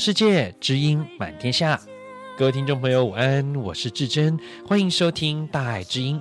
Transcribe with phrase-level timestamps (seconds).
[0.00, 1.78] 世界，知音满天下。
[2.34, 6.18] 各位听众朋友，午安，我是志珍，欢迎收听大爱知音。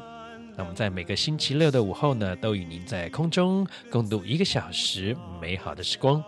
[0.57, 6.21] 那我们在每个星期六的午后呢，都与您在空中共度一个小时美好的时光。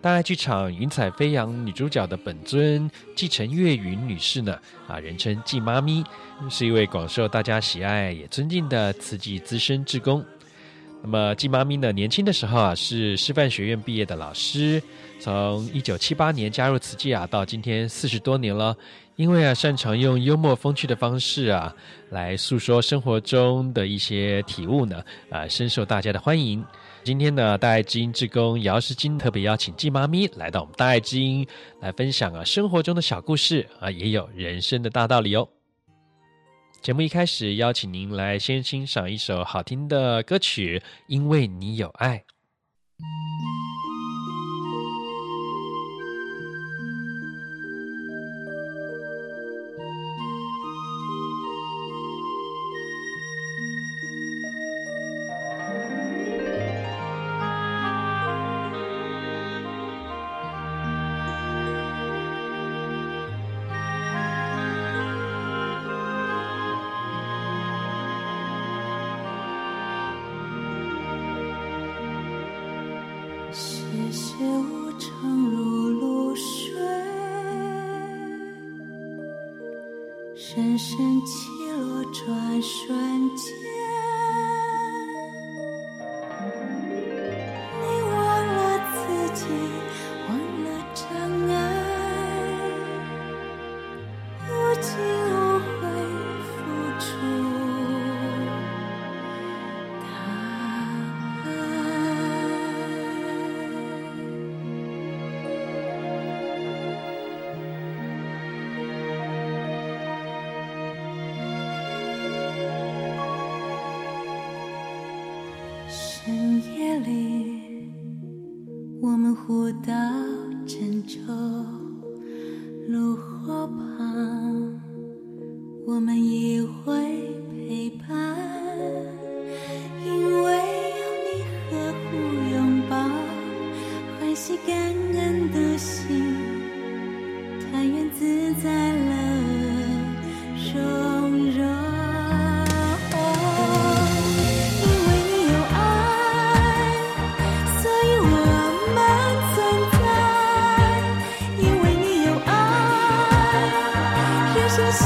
[0.00, 6.04] 大爱剧场云彩飞扬女主角的本尊季承月云女士呢，啊，人称季妈咪，
[6.48, 10.24] 是一位广受大家喜爱也尊敬的慈济资深志工。
[11.08, 14.82] 那么季妈咪呢，年轻的时候啊，是师范学院毕业的老师，
[15.20, 18.76] 从一九七八年加入慈济啊，到今天四十多年了。
[19.14, 21.72] 因为啊，擅长用幽默风趣的方式啊，
[22.10, 26.62] 来诉说生活中的一些体悟呢，啊，深受大家的欢迎。
[27.04, 31.46] 今天呢，大爱知音志工姚世金特别邀请季妈咪来到我们大爱知音，
[31.80, 35.46] 来分享啊生活中的小故事啊，也有人生的大道理哦。
[36.82, 42.18] 节目一开始，邀请您来先欣赏一首好听的歌曲，《因为你有爱》。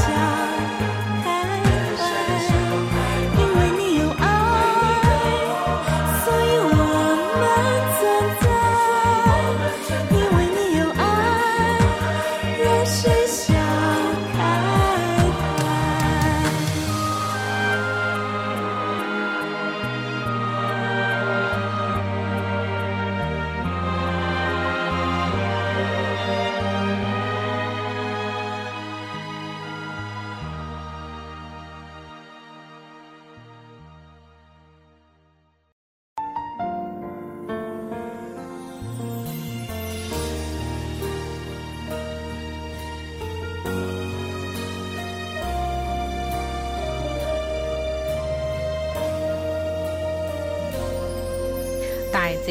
[0.01, 0.70] 想。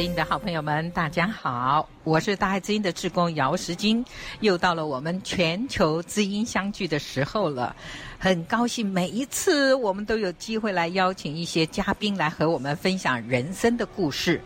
[0.01, 4.03] 爱知音的好朋友们，大家好，我是大爱之音的志工姚时金，
[4.39, 7.75] 又到了我们全球知音相聚的时候了，
[8.17, 14.41] 很高兴每一次我们都有机会来邀请一些嘉宾来和我们分享人生的故事。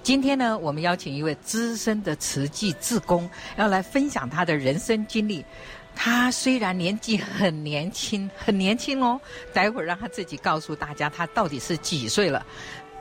[0.00, 5.44] 今天呢，我们邀请一位资深的慈济志工，要来分享他的人生经历。
[5.92, 9.20] 他虽然年纪很年轻，很年轻哦，
[9.52, 12.46] 待会儿让他自己告诉大家他到底是几岁了。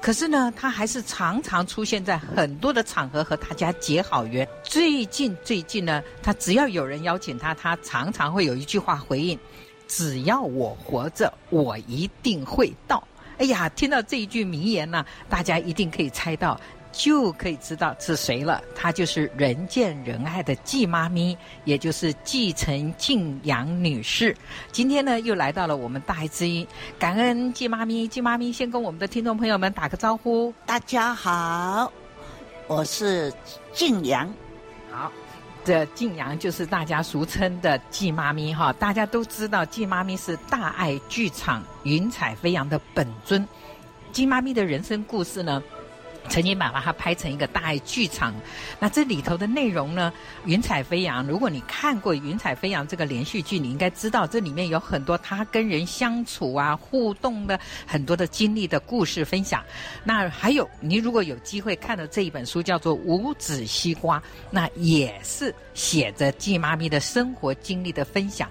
[0.01, 4.47] 可是呢，他还是常常出现在很多的场合和大家结好缘。
[4.63, 9.37] 最近最近呢，他只要有人邀请他，他常常会有一句话回应
[9.87, 13.05] ：“只要我活着，我一定会到。”
[13.39, 16.59] 哎呀，听到这一句名言呢，大家一定可以猜到
[16.91, 18.61] 就可以知道是谁了。
[18.75, 24.35] 她就是人见人爱的季妈咪，也就是季承静阳女士。
[24.71, 28.07] 今天呢，又来到了我们大爱之音，感恩季妈咪。
[28.07, 30.53] 季妈咪先跟我们的听众朋友们打个招呼。
[30.65, 31.91] 大家好，
[32.67, 33.33] 我是
[33.73, 34.31] 静阳。
[34.91, 35.11] 好。
[35.65, 43.45] 这静阳就是大家俗称的季妈咪哈，大家都知道季妈咪是大爱剧场云彩飞扬的本尊，
[44.11, 45.61] 季妈咪的人生故事呢，
[46.27, 48.33] 曾经把它拍成一个大爱剧场，
[48.79, 50.11] 那这里头的内容呢，
[50.45, 51.25] 云彩飞扬。
[51.25, 59.63] 如果你看过《云彩飞扬》这个连续剧，你应该知道这里面有很多他跟人相处啊、互动的很多的经历的故事分享。
[60.03, 64.19] 那还有，你如果有机会看的这一本书叫做《无籽西瓜》，
[64.51, 68.49] 那也是写着季妈咪的生活经历的分享。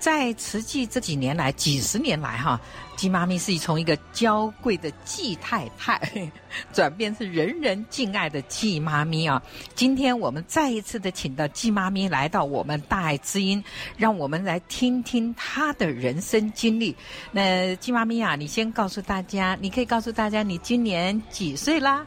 [0.00, 2.58] 在慈济这几年来，几十年来哈，
[2.96, 6.00] 季妈咪是从一个娇贵的季太太，
[6.72, 9.40] 转变成人人敬爱的季妈咪啊。
[9.74, 13.62] 今天我们再一次的请到季妈咪来到我们大爱之音，
[13.98, 16.96] 让我们来听听她的人生经历。
[17.30, 22.06] 那季妈咪啊，你先告诉大家，你可以告诉大家你今年几岁啦？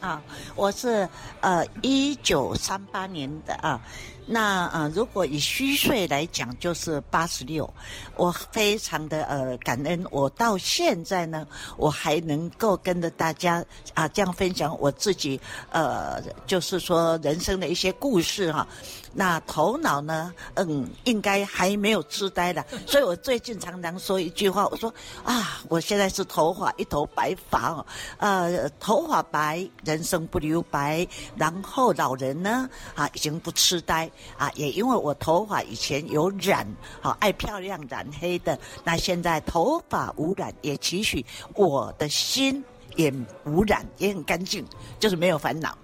[0.00, 0.22] 啊，
[0.56, 1.08] 我是
[1.40, 3.80] 呃一九三八年的啊。
[4.24, 7.68] 那啊，如果以虚岁来讲，就是八十六。
[8.16, 11.46] 我非常的呃感恩，我到现在呢，
[11.76, 13.64] 我还能够跟着大家
[13.94, 15.40] 啊这样分享我自己
[15.70, 18.66] 呃，就是说人生的一些故事哈、
[19.14, 22.64] 那头脑呢，嗯，应该还没有痴呆的。
[22.86, 24.92] 所以我最近常常说一句话，我说
[25.24, 27.86] 啊，我现在是头发一头白发哦，
[28.18, 31.06] 呃，头发白，人生不留白。
[31.36, 34.10] 然后老人呢，啊，已经不痴呆。
[34.36, 36.66] 啊，也因为我头发以前有染，
[37.00, 41.24] 好、啊、爱漂亮染黑的，那现在头发无染，也期许
[41.54, 42.64] 我的心
[42.96, 43.12] 也
[43.44, 44.66] 无染，也很干净，
[44.98, 45.76] 就是没有烦恼。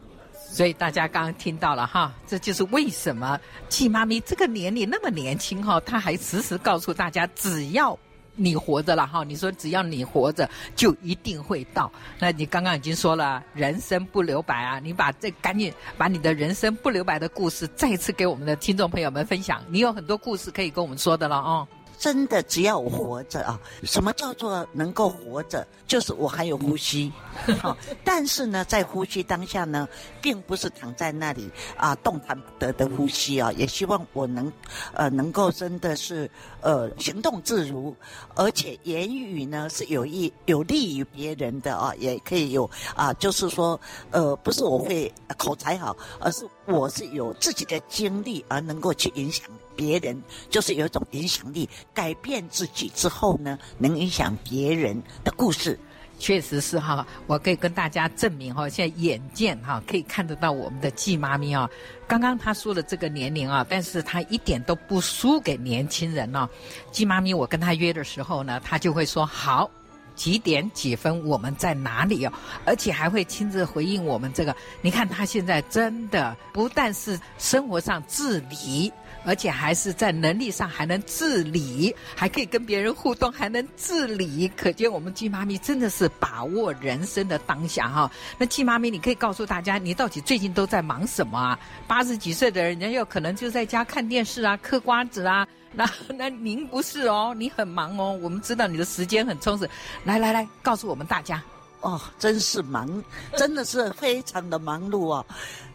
[0.50, 7.96] 所以大家刚刚听到了哈，这就是为什么季妈咪这个年龄那么年轻哈，她还时时告诉大家，只要。
[8.40, 11.90] 你活着了哈，你说只要你活着，就一定会到。
[12.20, 19.60] 那你刚刚已经说了，人生不留白啊，你把这赶紧把你的人生不留白的故事再次给我们的听众朋友们分享。
[19.68, 21.66] 你有很多故事可以跟我们说的了哦。
[21.98, 25.66] 真的，只要我活着啊，什么叫做能够活着？
[25.86, 27.12] 就是我还有呼吸。
[27.60, 29.88] 好，但是呢，在呼吸当下呢，
[30.22, 33.50] 并不是躺在那里啊动弹不得的呼吸啊。
[33.52, 34.52] 也希望我能，
[34.92, 36.30] 呃，能够真的是
[36.60, 37.94] 呃行动自如，
[38.34, 49.46] 而且言语呢是有益有利于别人的啊，也可以有啊，就是说呃，不是我会口才好，而是我是有自己的经历而能够去影响。
[49.76, 50.20] 别人
[50.50, 55.78] 就是有一种影响力，改变自己之后呢，能影响别人的故事，
[56.18, 57.06] 确实是哈。
[57.26, 61.68] 我可以跟大家证明哈，现在眼见哈可以看得到我们的季妈咪啊。
[62.06, 66.48] 刚刚她说的这个年龄啊，但是她一点都不输给年轻人呢。
[66.90, 69.70] 季妈咪，我跟她约的时候呢，她就会说好，
[70.14, 72.32] 几点几分我们在哪里哦，
[72.64, 74.54] 而且还会亲自回应我们这个。
[74.80, 78.92] 你看她现在真的不但是生活上自理。
[79.24, 84.50] 而且还是在能力上还能自理，还可以跟别人互动，还能自理。
[84.56, 88.10] 可见我们季妈咪真的是把握人生的当下哈。
[88.38, 91.58] 那季妈咪，你可以告诉大家，你到底最近都在忙什么啊？
[91.86, 95.46] 八十几岁的人，人家有可能就在家看电视啊，嗑瓜子啊。
[95.74, 98.18] 那那您不是哦，你很忙哦。
[98.22, 99.68] 我们知道你的时间很充实。
[100.02, 101.42] 来来来，告诉我们大家。
[101.80, 103.04] 哦，真是忙，
[103.36, 105.26] 真的是非常的忙碌哦。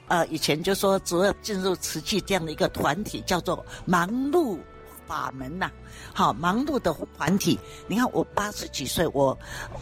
[0.08, 4.60] 呃，以前就说，主要进入瓷器这样的一个团体，叫做忙碌
[5.08, 5.72] 法门呐、
[6.14, 7.60] 好，忙碌的团体。
[7.88, 9.38] 你看，我八十几岁，我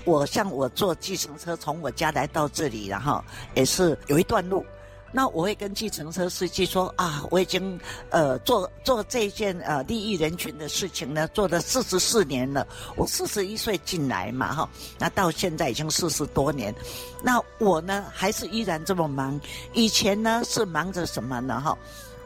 [0.05, 3.23] 我像我坐计程车从我家来到这里，然后
[3.55, 4.65] 也是有一段路。
[5.11, 12.65] 那我会跟计程车司机说啊，我已经呃做做这件呃利益人群的事情呢，做了四十四年了。
[12.95, 16.73] 我四十一岁进来嘛，哈，那到现在已经四十多年。
[17.21, 19.39] 那我呢，还是依然这么忙。
[19.73, 21.59] 以前呢是忙着什么呢？
[21.59, 21.77] 哈，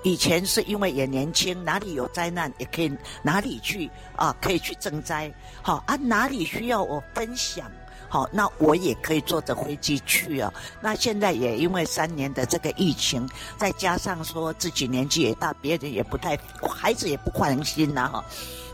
[0.04, 2.92] 以前是因为也年轻，哪里有灾难也可以
[3.24, 5.34] 哪里去啊，可以去赈灾。
[5.62, 7.72] 好啊，哪里需要我分享。
[8.15, 10.50] 好，那我也可以坐着飞机去啊。
[10.79, 18.24] 那现在也因为三年的这个疫情，再加上说自己年纪也大，别人也不太，孩子也不放心呐哈，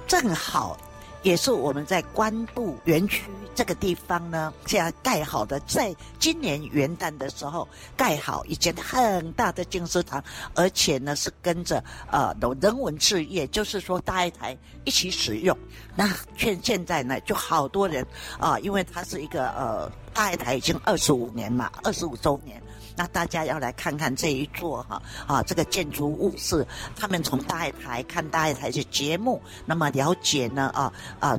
[0.06, 0.78] 正好。
[1.24, 3.24] 也是我们在关渡园区
[3.54, 10.24] 这个地方呢，这样盖好的，在今年元旦的时候盖好一间很大的静思堂，
[10.56, 15.56] 而且呢是跟着呃人文事业，就是说大爱台一起使用。
[15.96, 18.06] 那现现在呢就好多人
[18.40, 22.62] 啊、因为它是一个呃大爱台已经二十五年嘛，二十五周年。
[23.02, 26.64] 那大家要来看看这一座哈啊，这个建筑物是
[26.96, 31.36] 他们从大爱台看大爱台的节目，那么了解呢啊啊，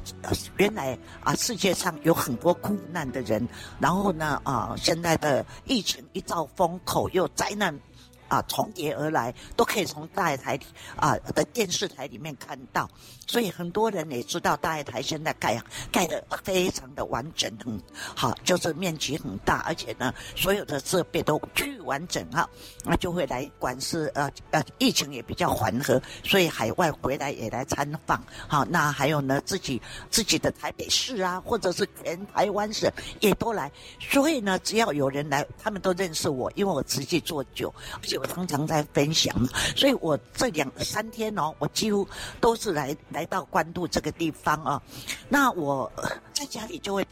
[0.57, 7.79] 原来啊世界上有很多苦难的人，然后呢啊现在的疫情一遭风口又灾难。
[8.29, 10.59] 啊，重叠而来，都可以从大台
[10.97, 12.89] 啊的电视台里面看到，
[13.33, 15.59] 所以很多人也知道大爱台现在盖
[15.91, 17.81] 盖的非常的完整，很
[18.15, 22.47] 好，就是面积很大，而且呢，所有的设备都巨完整哈，
[22.85, 38.19] 那就会来管是呃呃疫情也比较缓和，所以海外回来也来参访，好，那还有呢自己自己的台北市啊，或者是全台湾省也都来，所以呢，只要有人来，他们都认识我，因为我实际做酒，而且。
[38.23, 39.35] 我常常在分享，
[39.75, 42.07] 所以我这两三天哦，我几乎
[42.41, 44.83] 都是来来来到关渡这个地方啊。
[45.29, 45.91] 那我
[46.43, 47.07] 在家里就会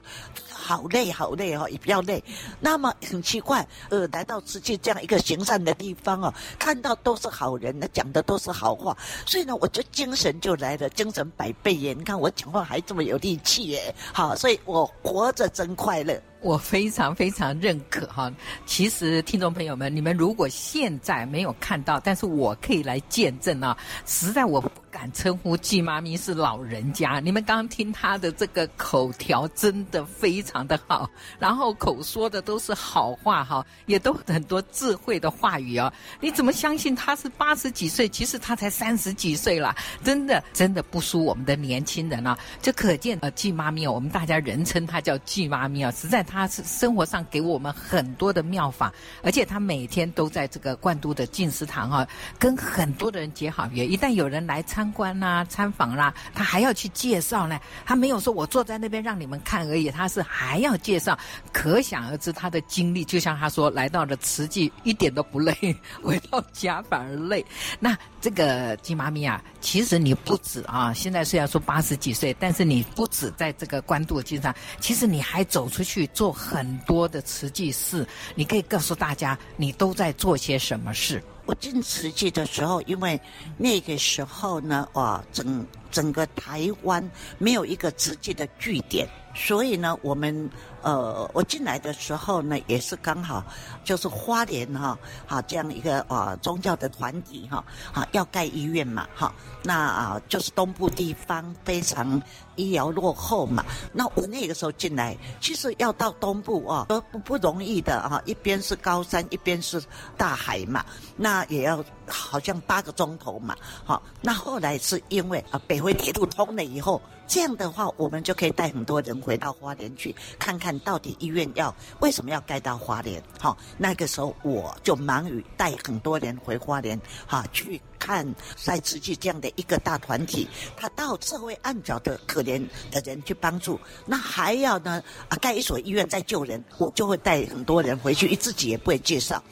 [0.51, 2.23] 好累好累哦，也比较累。
[2.59, 11.95] 那么很奇怪，呃，来到慈济这样一个行善的地方哦，看到都是好人，那讲的都是好话，所以呢，我就精神就来了，精神百倍耶！
[11.97, 16.21] 你看我讲话还这么有力气耶，好，所以我活着真快乐。
[16.43, 18.33] 我非常非常认可哈，
[18.65, 24.69] 其实听众朋友们，你们如果现在没有看到，但是我可以来见证啊，实在我不。
[24.93, 31.09] 敢称呼季妈咪是老人家，你们刚刚听她的这个口条真的非常的好，
[31.39, 35.93] 然后口说的都是好话哈，也都很多智慧的话语哦。
[36.21, 38.09] 你怎么相信他是八十几岁？
[38.09, 42.37] 其实他才三十几岁了，真的真的不输我们的年轻人啊！
[42.63, 52.09] 就可见呃季妈咪，我们大家人称她叫季妈咪啊，实在她是生活上给我们很多的妙法，而且她每天都在这个关渡的净思堂啊，
[52.39, 53.91] 跟很多的人结好缘。
[53.91, 57.59] 一旦有人来参观啦、参访啦，他还要去介绍呢。
[57.85, 61.19] 他没有说我坐在那边让让你们看而已，他是还要介绍。
[61.53, 65.53] 可想而知，他的经历就像他说，来到了慈济一点都不累，
[66.01, 67.45] 回到家反而累。
[67.81, 78.07] 那这个金妈咪啊，其实你不止啊，现在虽然说八十几岁，但是你不止在这个关渡经上，其实你还走出去做很多的慈济事。
[78.37, 81.21] 你可以告诉大家，你都在做些什么事？
[81.51, 83.21] 我进慈济的时候，因为
[83.57, 89.05] 那个时候呢，哇，整整个台湾没有一个慈济的据点，
[89.35, 90.49] 所以呢，我们。
[90.83, 93.45] 呃，我进来的时候呢，也是刚好
[93.85, 99.31] 就是花莲哈，好这样一个啊宗教的团体哈，好要盖医院嘛，哈，
[99.63, 102.19] 那啊就是东部地方非常
[102.57, 109.83] 医疗落后嘛，那我那个时候进来，其实要到东部啊，都不不容易的啊，一边是高山，一边是
[110.17, 110.85] 大海嘛，
[111.17, 120.77] 那也要好像八个钟头嘛，好，那后来是因为啊北回铁路通了以后，这样的话我们就可以带很多人回到花莲去看看。
[120.81, 123.23] 到底医院要为什么要盖到花莲？
[123.39, 128.27] 好，那个时候我就忙于带很多人回花莲，哈，去看
[128.57, 139.43] 赛慈济这样的一个大团体，他到社会暗角的可怜的人去帮助，那还要呢啊盖一所医院再救人，我就会带很多人回去，自己也不会介绍。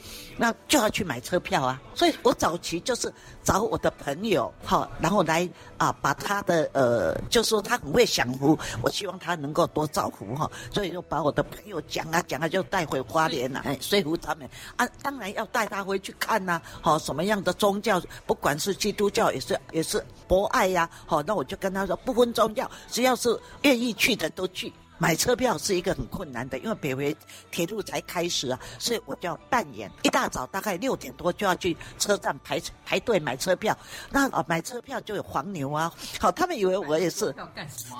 [0.41, 24.71] 那就要去买车票啊，所以我早期就是找我的朋友，哈，然后来啊，把他的呃，就说他很会享福，我希望他能够多造福哈，所以就把我的朋友讲啊讲啊，就带回花莲了，哎，说服他们啊，当然要带他回去看呐，好，什么样的宗教，不管是基督教也是也是博爱呀，好，那我就跟他说，不分宗教，只要是愿意去的都去。
[25.01, 27.15] 买车票是一个很困难的，因为北回
[27.49, 33.75] 铁路才开始啊，所以我就要扮演一大早大概六点多就要去车站排排队买车票。
[34.11, 35.89] 那啊买车票就有黄牛啊，
[36.19, 37.33] 好，他们以为我也是，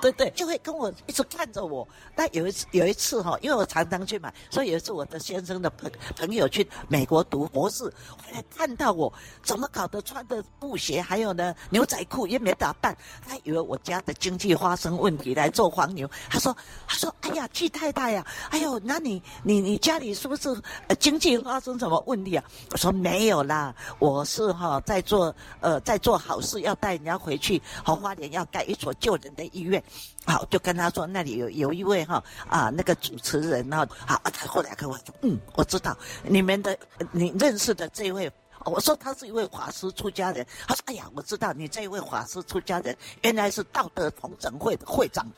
[0.01, 1.88] 对对，就会跟我一直看着我。
[2.15, 12.94] 但有一次有一次哈，因为我常常去买，所以有一次我的先生的朋朋友去美国读博士，回来看到我怎么搞得，穿的布鞋，还有呢牛仔裤也没打扮，
[13.25, 16.53] 他以为我家的经济发生问题来做黄牛，他说。
[16.91, 20.50] 他说：“哎呀，季太太呀，哎呦，那你你你家里是不是
[20.88, 22.43] 呃经济发生什么问题啊？”
[22.74, 29.81] 我说：“没有啦，我是哈在做呃在做好事，要带人家回去，好花莲要盖一所救人的医院。”
[30.25, 36.75] 好，就跟他说那里有有一位哈啊那个主持人哈，好，他后来跟我说：“嗯，我知道你们的
[37.12, 38.31] 你认识的这位。”
[38.66, 40.46] 我说他是一位法师出家人。
[40.68, 45.25] 他说：“哎呀，我知道你这一位法师出家人，原来是道德同整会的会长。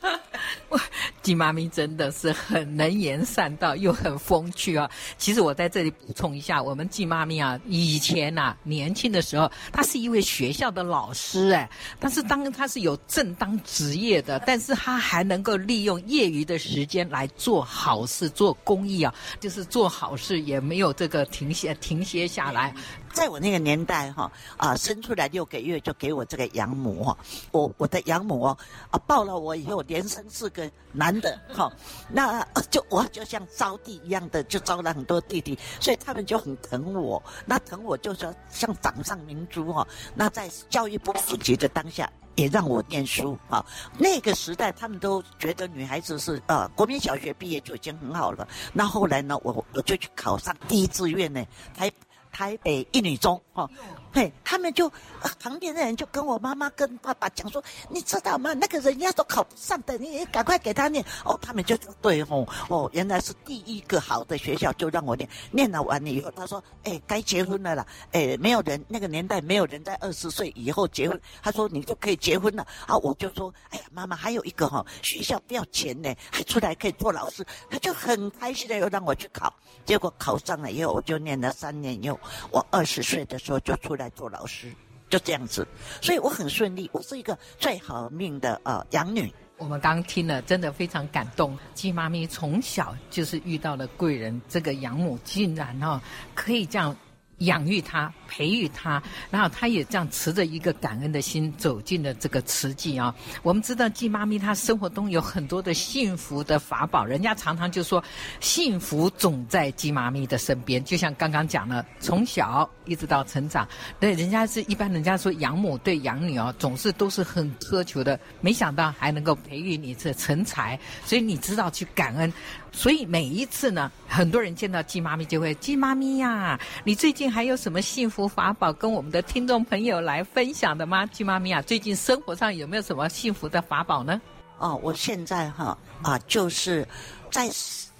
[1.22, 4.90] 季妈咪真的是很能言善道，又很风趣啊。
[5.16, 22.74] 其实我在这里补充一下，我们季妈咪啊，以前呐、啊、年轻的时候，她是一位学校的老师哎，但是当她是有正当职业的，但是她还能够利用业余的时间来做好事、做公益啊，就是做好事也没有这个停歇停歇下来。
[23.12, 27.16] 在我那个年代哈啊，生出来六个月就给我这个养母哈，
[27.50, 28.58] 我我的养母哦
[28.90, 31.70] 啊抱了我以后连生四个男的哈，
[32.08, 39.86] 那就我就像招弟一样的，就招了很多弟弟，所以他们就很疼我，那疼我就说像掌上明珠哈。
[40.14, 43.64] 那在教育部普及的当下，也让我念书哈。
[43.98, 48.48] 那个时代他们都觉得女孩子是呃国民小学毕业就已经很好了。
[48.72, 51.44] 那后来呢，我我就去考上第一志愿呢，
[51.76, 51.92] 还。
[52.32, 53.70] 台北一女中，哈，
[54.14, 54.92] 嘿，他们就
[55.40, 58.52] 旁边的人就跟我妈妈跟爸爸讲说，你知道吗？
[58.52, 61.02] 那个人家都考不上的，你赶快给他念。
[61.24, 65.26] 哦，他们就说对哦，哦，原来是第一个好的学校，就让我念。
[65.50, 71.18] 念了完了以后，他说，哎，该结婚了啦，哎，没有人那个年代没有人在二十岁以后结婚。
[71.42, 72.66] 他说你就可以结婚了。
[72.86, 77.42] 啊，我就说，哎呀，妈妈还有一个哈，学校不要钱呢，还出来可以做老师。
[77.70, 79.50] 他就很开心的又让我去考，
[79.86, 82.20] 结果考上了以后，我就念了三年以后。
[82.50, 84.72] 我二十岁的时候就出来来做老师，
[85.08, 85.66] 就这样子，
[86.00, 86.90] 所以我很顺利。
[86.92, 89.32] 我是一个最好命的呃养女。
[89.58, 91.56] 我们刚听了，真的非常感动。
[91.72, 96.00] 鸡妈咪从小就是遇到了贵人，这个养母竟然哦
[96.34, 96.96] 可以这样。
[97.44, 103.14] 养育他，培育他，然后他也这样持着一个感恩的心走进了这个慈济啊。
[103.42, 108.02] 我们知道季妈咪她生活中有很多的幸福的法宝，人家常常就说
[108.40, 110.82] 幸福总在季妈咪的身边。
[110.84, 113.66] 就像刚刚讲了，从小一直到成长，
[114.00, 122.32] 对，人家是一般人家说养母对养女哦，总是都是很苛求的，没想到还能够培育你这成才，所以你知道去感恩。
[122.74, 131.06] 所以每一次呢，很多人见到季妈咪就会：季妈咪呀，你最近还有什么幸福法宝跟我们的听众朋友来分享的吗？
[131.06, 134.20] 鸡妈咪啊，最近生活上有没有什么幸福的法宝呢？
[134.58, 136.86] 哦，我现在哈啊，就是
[137.30, 137.48] 在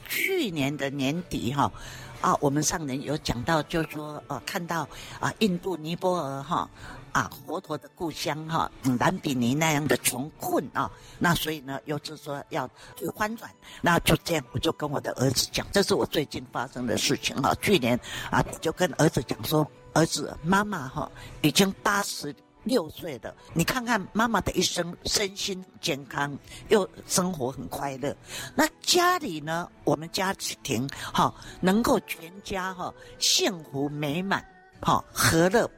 [0.06, 1.72] 去年的年底哈
[2.20, 4.86] 啊，我们上人有讲到，就是说呃，看到
[5.18, 6.68] 啊，印度尼泊尔哈。
[7.12, 13.50] 啊，佛陀的故乡哈，蓝比尼那样的穷困啊，那所以呢，又是说要去翻转，
[13.82, 17.54] 那就这样，我就跟我的儿子讲，这是我最近发生的事情哈。
[17.60, 17.98] 去年
[18.30, 21.10] 啊，就跟儿子讲说，儿子，妈妈哈
[21.42, 26.34] 已经八十六岁了，你看看妈妈的一生，身心健康，
[26.68, 28.16] 又生活很快乐。
[28.54, 34.42] 那家里呢，我们家庭哈，能够全家哈幸福美满，
[34.80, 35.70] 哈和乐。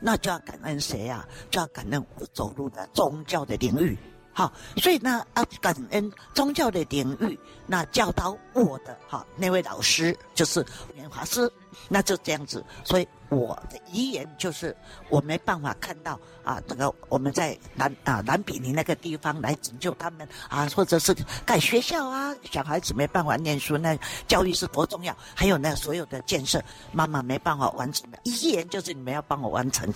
[0.00, 1.26] 那就要感恩谁呀？
[1.50, 3.96] 就要感恩我走入的宗教的领域，
[4.38, 11.52] 好，所以呢，啊，感恩宗教的领域，那教导我的哈那位老师就是莲华师，
[11.88, 14.76] 那就这样子，所以我的遗言就是
[15.08, 21.12] 我没办法看到啊，这个我们在南啊南比尼那个地方来拯救他们啊，或者是
[21.44, 23.98] 盖学校啊，小孩子没办法念书，那
[24.28, 29.92] 教育是多重要，还有那所有的建设，妈妈没办法完成的遗言就是你们要帮我完成，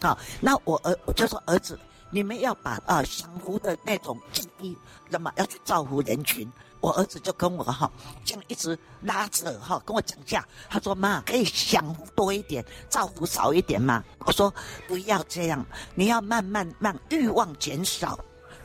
[0.00, 1.76] 好，那我儿我就说儿子，
[2.14, 4.78] 你们要把啊享福的那种记忆，
[5.10, 6.48] 那么要去造福人群。
[6.80, 7.90] 我儿子就跟我哈，
[8.24, 10.46] 这样一直拉扯哈，跟我讲价。
[10.70, 14.54] 他说：“妈，可以享福多一点，造福少一点吗？”我说
[14.86, 18.16] ：“不要这样，你要慢慢让欲望减少，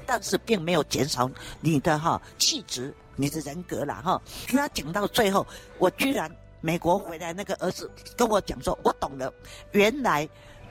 [0.05, 1.27] 但是并没有减少
[1.59, 5.43] 你的哈气质、你的人格了哈。”跟他讲到最后，
[5.79, 6.29] 我居然
[6.61, 9.33] 美国回来那个儿子跟我讲说：“我懂了，
[9.71, 10.29] 原来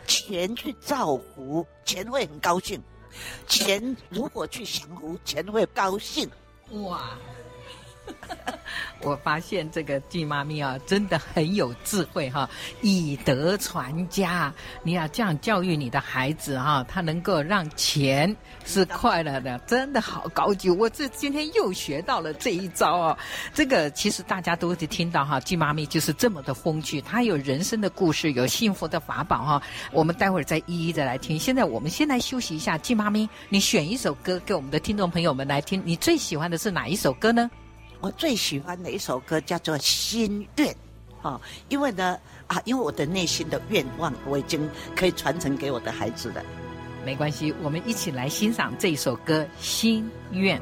[0.09, 2.81] 钱去造福，钱会很高兴；
[3.47, 6.29] 钱如果去降福，钱会高兴。”
[6.83, 7.11] 哇！
[9.03, 12.49] 我发现这个季妈咪啊，真的很有智慧哈，
[12.81, 14.53] 以德传家。
[14.83, 20.69] 你要这样教育你的孩子哈，他能够让钱是快乐的，真的好高级。
[20.71, 23.19] 我这今天又学到了这一招哦。
[23.55, 29.63] 这个其实大家都会听到哈，季妈咪就是这么的风趣，她有人生的故事，有幸福的法宝哈。
[29.93, 31.39] 我们待会儿再一一的来听。
[31.39, 35.83] 现在我们先来休息一下，季妈咪，你选一首歌给我们的听众朋友们来听。
[35.85, 37.51] 你最喜欢的是哪一首歌呢？
[38.01, 40.69] 我最喜欢的一首歌叫做《心愿》，
[41.21, 46.43] 哈，因为呢，啊，因为我的内心的愿望，我已经可以传承给我的孩子了。
[47.05, 50.59] 没关系，我们一起来欣赏这首歌《心愿》。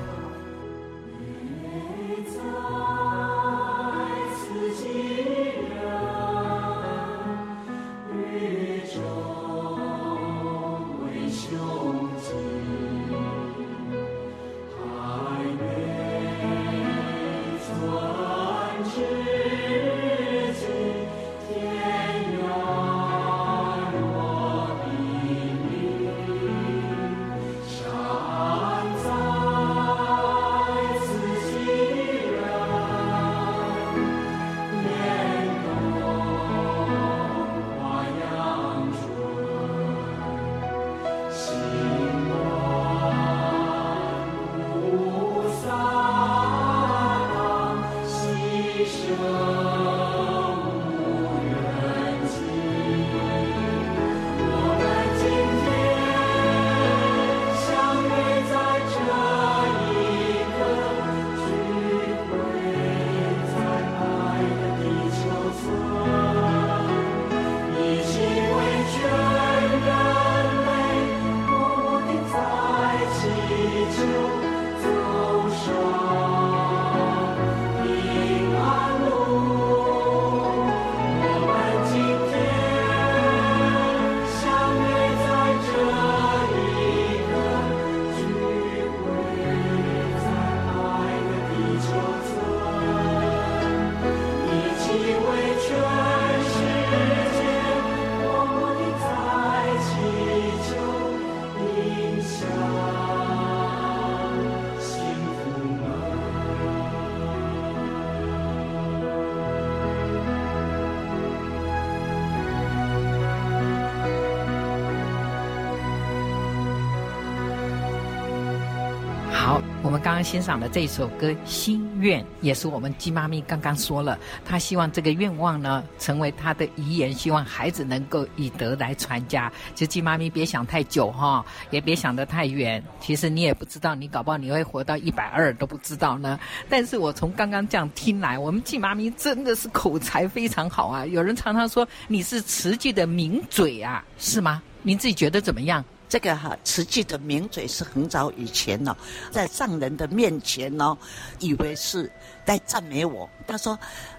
[120.17, 129.53] 刚欣赏的这首歌《心愿》，也是我们鸡妈咪刚刚说了，她希望这个愿望呢，成为她的遗言，希望孩子能够以德来传家。
[129.75, 132.83] 就鸡妈咪别想太久哈，也别想得太远。
[132.99, 136.41] 其实你也不知道，你搞不好你会活到一百二都不知道呢。
[136.67, 141.05] 但是我从刚刚这样听来，我们鸡妈咪真的是口才非常好啊。
[141.05, 144.63] 有人常常说你是慈济的名嘴啊，是吗？
[144.81, 145.85] 您自己觉得怎么样？
[146.09, 148.97] 这个哈、啊，慈济的名嘴是很早以前呢、哦，
[149.31, 150.99] 在上人的面前呢、哦，
[151.39, 152.11] 以为是
[152.45, 153.29] 在赞美我。
[153.47, 153.79] 他说：“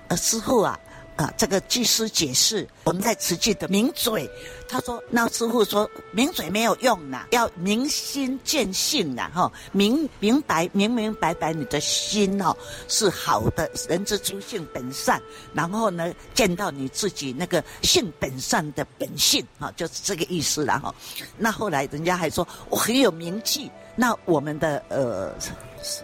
[0.09, 0.79] 呃，师傅啊。”
[1.17, 4.29] 啊，这个技师解释我们在慈济的名嘴，
[4.69, 12.55] 他说：“那师傅说名嘴没有用呐，要明心见性呐，哈，明明白明明白白你的心哦
[12.87, 15.19] 是好的，人之初性本善，
[15.55, 20.93] 然后呢见到你自己那个性本善的本性，哈，就是这个意思了哈。
[21.35, 25.33] 那后来人家还说我很有名气，那我们的呃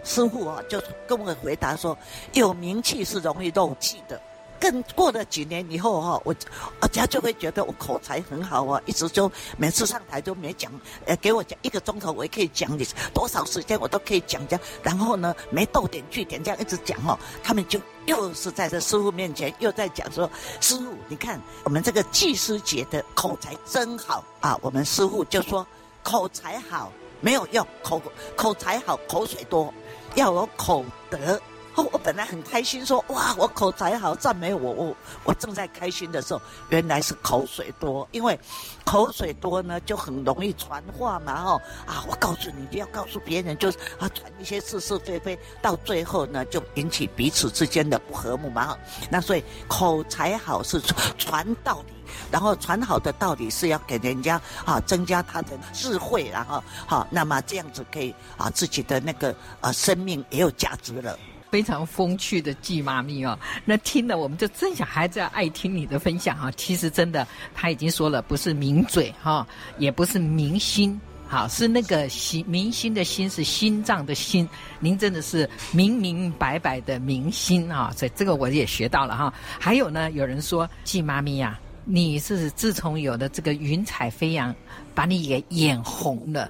[0.04, 1.96] 师傅啊就跟我回答说，
[2.34, 4.20] 有名气是容易漏气的。”
[4.64, 6.34] 更过了几年以后哈，我
[6.80, 10.72] 大家就会觉得我口才很好啊，一直就每次上台都没讲，
[11.06, 14.58] 呃，给我讲一个钟头，我也可以讲你多少时间我都可以讲讲。
[14.82, 24.58] 然后呢，没逗点句点这样一直讲哦，他们就又是在这师傅面前又在讲说，师傅你看我们这个技师姐的口才真好啊。
[24.62, 25.68] 我们师傅就说
[26.04, 28.02] 口才好没有用，口
[28.38, 29.74] 口才好口水多，
[30.16, 31.38] 要有口德。
[31.76, 38.40] 哦，我本来很开心说，说哇，我口才好，赞美我，我我正在开心的时候，原来是口水多，因为
[38.86, 48.78] 口水多呢，就很容易传话嘛，哈啊，我告诉你，不要告诉别人，就是啊，传一些是是非非，到最后呢，就引起彼此之间的不和睦嘛，哈。
[49.10, 50.80] 那所以口才好是
[51.18, 51.94] 传道理，
[52.32, 61.18] 然后传好的道理是要给人家啊，增加他的智慧，然后好，那么这样子可以啊，自己的那个啊生命也有价值了。
[61.54, 66.50] 非常风趣的季妈咪哦，那听了我们就真想孩子爱听你的分享哈。
[66.58, 74.50] 其实真的他已经说了，不是名嘴哈，也不是明星，好，是那个心，明星的心是心脏的心。
[74.80, 79.32] 您真的是明明白白的明星啊，所以这个我也学到了哈。
[79.60, 84.56] 还有呢，有人说季妈咪呀，你是自从有了这个云彩飞扬，
[84.96, 86.50] 把你给眼红了。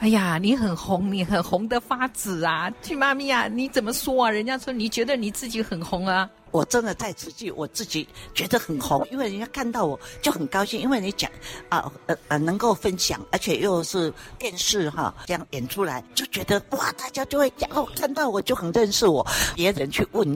[0.00, 2.72] 哎呀，你很红，你很红的发紫啊！
[2.82, 4.30] 去妈咪啊，你怎么说啊？
[4.30, 6.28] 人家说你觉得你自己很红啊？
[6.52, 11.30] 我真的在慈济，我自己觉得很红，因为人家看到我就很高兴，因为你讲
[11.68, 19.24] 啊呃呃能够分享，而且又是电视哈这样演出来，就觉得哇，大家就会讲哦，看到我就很认识我。
[19.54, 20.34] 别人去问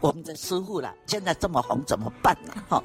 [0.00, 2.52] 我们的师傅了，现在这么红怎么办呢？
[2.68, 2.82] 哈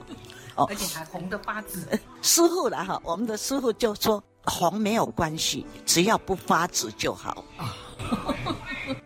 [0.53, 1.87] 哦，而且还红的发紫。
[2.21, 4.23] 师傅了哈，我们的师傅就说。
[4.43, 7.43] 红没有关系，只要不发紫就好。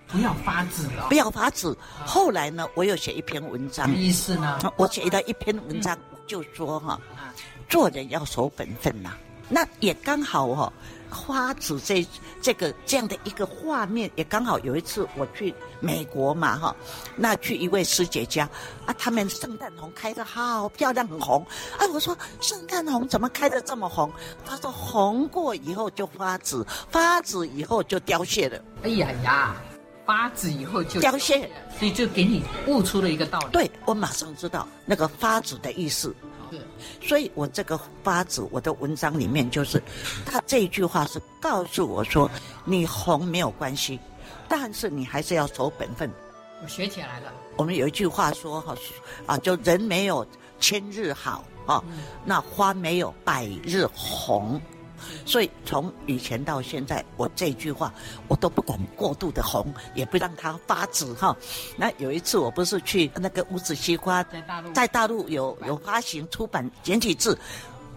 [0.08, 1.76] 不要发紫了，不要发紫。
[2.06, 3.88] 后来呢，我又写一篇文章。
[3.88, 4.60] 什么意思呢？
[4.78, 7.00] 我写了一篇文章，就说哈，
[7.68, 9.18] 做人要守本分呐。
[9.50, 10.72] 那也刚好哈。
[11.14, 12.06] 花子这
[12.42, 16.76] 这个这样的一个画面，也刚好有一次我去美国嘛哈，
[17.16, 18.50] 那去一位师姐家
[18.86, 21.46] 啊，他们圣诞红开的好漂亮，很红。
[21.78, 24.12] 哎，我说圣诞红怎么开的这么红？
[24.46, 28.60] 他说红过以后就发紫，发紫以后就凋谢了。
[28.82, 29.56] 哎呀呀，
[30.06, 33.48] 发紫以后就凋谢，所以就给你悟出了一个道理。
[33.52, 36.14] 对，我马上知道那个发紫的意思。
[37.02, 39.82] 所以，我这个八字，我的文章里面就是，
[40.26, 42.30] 他这一句话是告诉我说，
[42.66, 44.00] 你红没有关系，
[44.48, 46.12] 但是你还是要守本分。
[46.62, 47.34] 我学起来了。
[47.58, 48.76] 我们有一句话说哈，
[49.26, 50.26] 啊，就人没有
[50.60, 51.84] 千日好啊，
[52.26, 54.60] 那花没有百日红。
[55.26, 57.94] 所以从以前到现在，我这句话
[58.28, 61.36] 我都不敢过度的红，也不让它发紫哈。
[61.78, 67.38] 那有一次我不是去那个五子西瓜在大陆，在大陆有有发行出版简体字，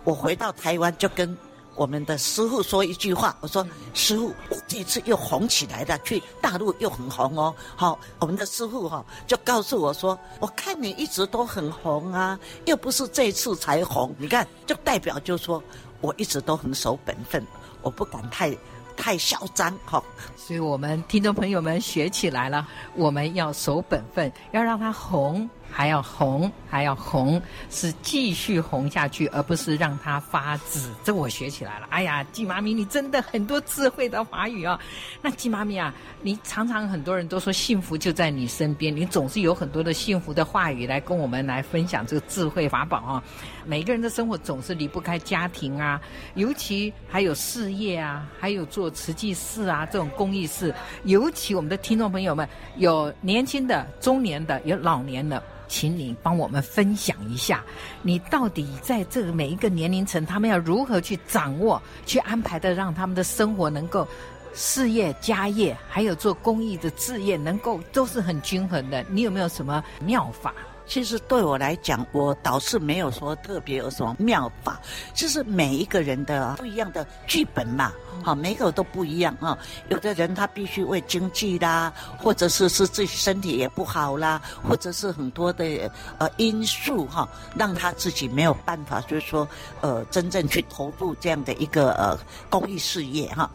[0.05, 1.37] 我回到台湾就跟
[1.75, 7.55] 我们的师傅说一句话，我说师傅，我这次又红起来了，去大陆又很红哦。
[7.77, 15.63] 好，我们的师傅哈就告诉我说，我看你一直都很红啊，又不是这次才红，你看就代表就说。
[16.07, 17.45] 我一直都很守本分，
[17.83, 18.57] 我不敢太
[18.97, 20.01] 太嚣张哈。
[20.37, 22.65] 所以我们听众朋友们学起来了，
[22.95, 30.91] 我们要守本分，要让它红，还要红，还要红，是继续红下去，而不是让它发紫。
[31.05, 31.87] 这我学起来了。
[31.91, 34.81] 哎呀，季妈咪，你真的很多智慧的法语哦。
[35.21, 43.23] 那季妈咪啊，你常常很多人都说幸福就在你身边，你总是有很多的幸福的话语来跟我们来分享这个智慧法宝啊。
[43.67, 46.01] 每个人的生活总是离不开家庭啊，
[46.37, 50.75] 尤其还有事业啊，还有做慈济事啊这种公益事。
[51.05, 55.43] 尤其我们的听众朋友们，有年轻的、中年的，有老年的。
[55.69, 57.65] 请你帮我们分享一下，
[58.03, 64.07] 你到底在这个每一个年龄层，他们要如何去掌握、去安排的，让他们的生活能够
[64.55, 69.05] 事业、家业，还有做公益的置业，能够都是很均衡的。
[69.09, 70.55] 你有没有什么妙法？
[70.87, 74.81] 其实对我来讲，我倒是没有说特别有什么妙法，
[75.13, 79.59] 就是每一个人的不一样的剧本嘛，好，每个都不一样啊。
[79.89, 89.47] 有的人他必须为经济啦，或者是是自己身体也不好啦，或者是很多的呃因素哈，让他自己没有办法，就是说
[89.81, 92.17] 呃真正去投入这样的一个呃
[92.49, 93.51] 公益事业哈。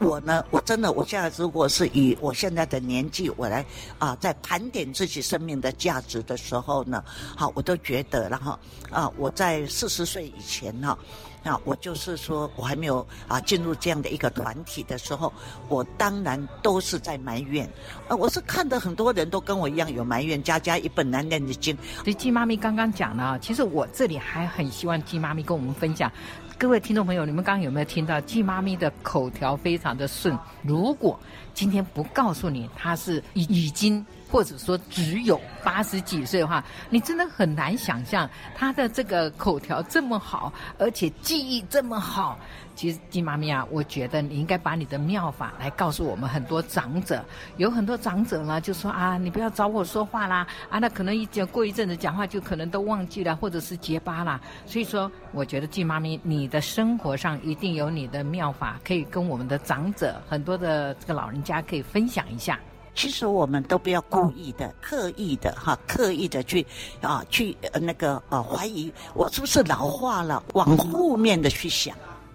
[0.00, 3.64] 我呢，我真的，我现在如果是以我现在的年纪，我来
[3.98, 7.02] 啊，在盘点自己生命的价值的时候呢，
[7.36, 8.58] 好，我都觉得，然后
[8.90, 10.98] 啊，我在四十岁以前哈，
[11.44, 15.32] 啊，我就是说我还没有啊进入这样的一个团体的时候，
[15.68, 17.64] 我当然都是在埋怨，
[18.08, 21.74] 啊，我是看到很多人都跟我一样有埋怨，家家一本难念的经。
[22.02, 26.10] 所以季妈咪刚刚讲了，其实我这里还很希望季妈咪跟我们分享。
[26.56, 30.38] 各位听众朋友，你们刚刚有没有听到季妈咪的口条非常的顺？
[30.62, 31.18] 如果
[31.52, 42.36] 今天不告诉你她是已已经或者说只有八十几岁的话，你真的很难想象她的这个口条这么好，而且记忆这么好。
[42.74, 47.24] 其实季妈咪啊，我觉得你应该把你的妙法来告诉我们很多长者。
[47.58, 54.40] 有很多长者呢，就说啊，你不要找我说话啦，啊，那可能一讲过一阵子讲话就可能都忘记了，或者是结巴了。
[54.66, 62.58] 所以说，我觉得季妈咪，你的生活上一定有你的妙法，可以跟我们的长者很多的这个老人家可以分享一下。
[62.94, 66.64] 其实我们都不要故意的、刻意的哈，刻意的去
[67.00, 71.94] 啊去呃那个啊怀疑我是不是老化了，往负面的去想。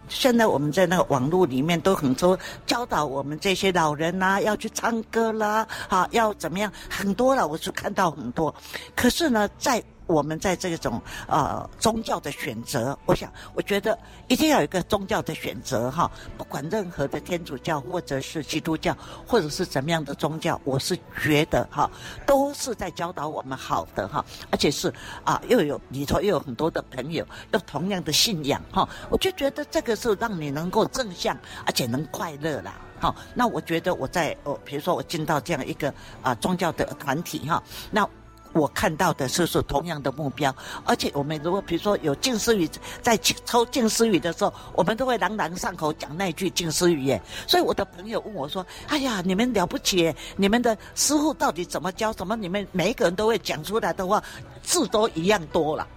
[0.09, 8.53] 现在我们在那个网络里面都很多教导我们这些老人呐、啊，要去唱歌啦，啊，要怎么样，很多了，我就看到很多。
[8.95, 16.09] 可是呢，在我们在这种呃宗教的选择，我想，我觉得一定要有一个宗教的选择哈。
[16.35, 21.87] 不管任何的天主教或者是基督教，或者是怎么样的宗教，我是觉得哈，
[22.25, 24.25] 都是在教导我们好的哈。
[24.49, 24.91] 而且是
[25.23, 28.89] 啊，又有里头又有很多的朋友，有同样的信仰哈。
[29.11, 32.73] 我就觉得这个是让你能够正向，而且能快乐啦。
[32.99, 35.93] 好，那我觉得我在哦，比如说我进到这样一个
[36.23, 38.09] 啊宗教的团体哈，那。
[38.53, 42.69] 我看到的是是同样的目标，而且我们如果比如说有近思语，
[43.01, 47.21] 在抽近思语的时候，我们都会朗朗上口讲那句近思语耶。
[47.47, 52.11] 所以我的朋友问我说：“哎呀，你们了不起，你们的师傅到底怎么教？
[52.13, 54.23] 怎么你们每一个人都会讲出来的话，
[54.63, 55.87] 字都一样多了？”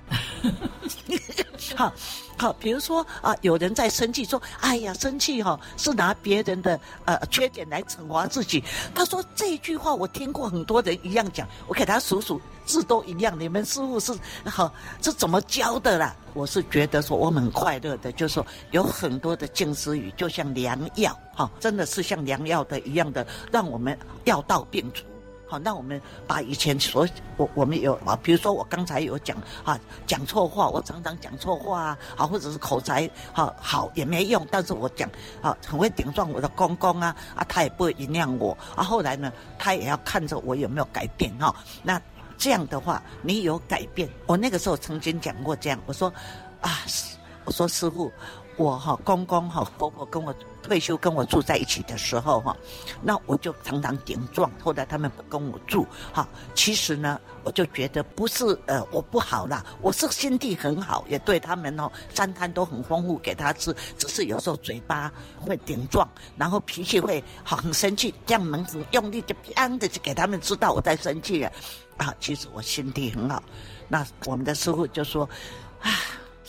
[1.76, 1.92] 好。
[2.42, 13.38] 好，比如说啊，有人在生气，说：“哎呀，生气哈、哦、是拿别人的呃缺点来惩罚自己。”他说这句话我听过很多人一样讲，我给他数数字都一样。
[13.38, 14.12] 你们师傅是
[14.44, 16.16] 好是怎么教的啦？
[16.34, 25.04] 我是觉得说我们很快乐的，就是说有很多的静思语，就像良药哈，真的是像良药的一样的，让我们药到病除。
[25.52, 35.06] 好，那我们把以前所我我们有啊，比如说我刚才有讲啊，讲错话，我常常讲错话啊，啊，或者是口才好好也没用，但是我讲
[35.42, 42.00] 啊，很会顶撞我的公公啊，啊，他也不会原谅我啊，后来呢，他也要看着我有没有改变哈、那
[42.38, 46.10] 这样的话，你有改变，我那个时候曾经讲过这样，我说
[46.62, 46.78] 啊，
[47.44, 48.10] 我说师傅。
[48.56, 52.56] 我哈公公哈婆婆跟我退休跟我住在一起的时候哈，
[53.02, 54.50] 那我就常常顶撞。
[54.62, 65.10] 后来他们不跟我住哈，其实呢，我就觉得不是呃我不好啦，我是心地很好，也对他们哦三餐都很丰富给他吃，只是有时候嘴巴
[65.40, 71.50] 会顶撞，然后脾气会好很生气，这样门子用力就砰的就给他们知道我在生气了
[71.96, 72.14] 啊。
[72.20, 73.42] 其实我心地很好，
[73.88, 75.28] 那我们的师傅就说
[75.80, 75.90] 啊。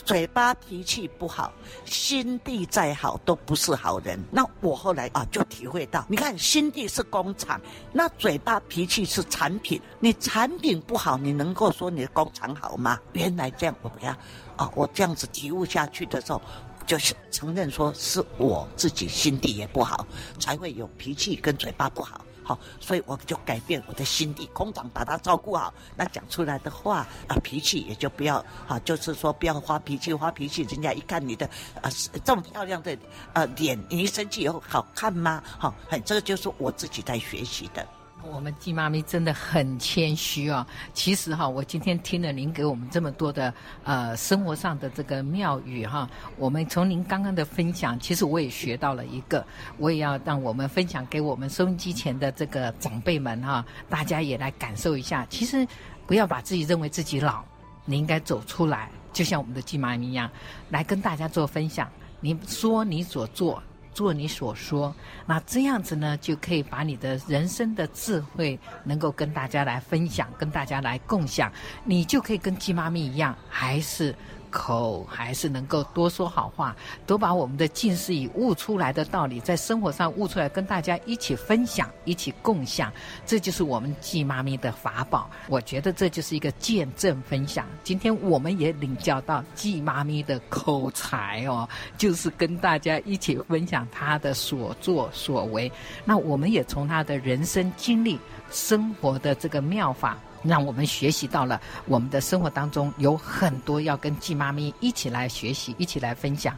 [0.06, 1.54] 嘴巴脾气不好，
[1.86, 4.20] 心地再好都不是好人。
[4.32, 7.60] 那我后来啊就体会到，你看心地是工厂，
[7.92, 9.82] 那嘴巴脾气是产品。
[10.00, 13.00] 你产品不好，你能够说你的工厂好吗？
[13.14, 14.12] 原来这样，我不要
[14.58, 16.42] 啊，我这样子体悟下去的时候，
[16.86, 20.06] 就是承认说是我自己心地也不好，
[20.38, 22.24] 才会有脾气跟嘴巴不好。
[22.44, 31.46] 好，所以我就改变我的心地，空掌把他照顾好，那讲出来的话啊，脾气也就不要啊，就是说不要发脾气，发脾气人家一看你的
[31.82, 31.90] 啊
[32.24, 32.98] 这么漂亮的
[33.34, 35.44] 呃脸，你一生气以后好看吗？
[35.58, 35.74] 好，
[36.06, 37.88] 这个就是我自己在学习的。
[38.32, 40.66] 我们季妈咪真的很谦虚哦。
[40.94, 49.46] 其实哈，我今天听了您给我们这么多的呃生活上的这个妙语哈，我们从您刚刚的分享，其实我也学到了一个，
[49.78, 55.26] 我也要让我们分享给我们收音机前的这个长辈们哈，大家也来感受一下。
[55.30, 55.68] 其实
[56.08, 57.44] 不要把自己认为自己老，
[57.86, 60.30] 你应该走出来，就像我们的季妈咪一样，
[60.70, 61.90] 来跟大家做分享。
[62.20, 63.62] 你说你所做。
[63.94, 64.94] 做你所说，
[65.26, 71.52] 那这样子呢，就可以把你的人生的智慧能够跟大家来分享，跟大家来共享，
[71.86, 74.14] 你就可以跟鸡妈咪一样，还是。
[74.54, 76.76] 口还是能够多说好话，
[77.08, 82.94] 多把我们的近视以悟出来的道理，在生活上悟出来，跟大家一起分享，一起共享，
[83.26, 85.28] 这就是我们季妈咪的法宝。
[85.50, 87.66] 我觉得这就是一个见证分享。
[87.84, 95.72] 今天我们也领教到季妈咪的口才哦，就是跟大家一起分享她的所作所为。
[96.06, 98.20] 那我们也从她的人生经历、
[98.52, 100.16] 生活的这个妙法。
[100.44, 106.56] 让我们学习到了，我们的生活当中有很多要跟季妈咪一起来学习，一起来分享。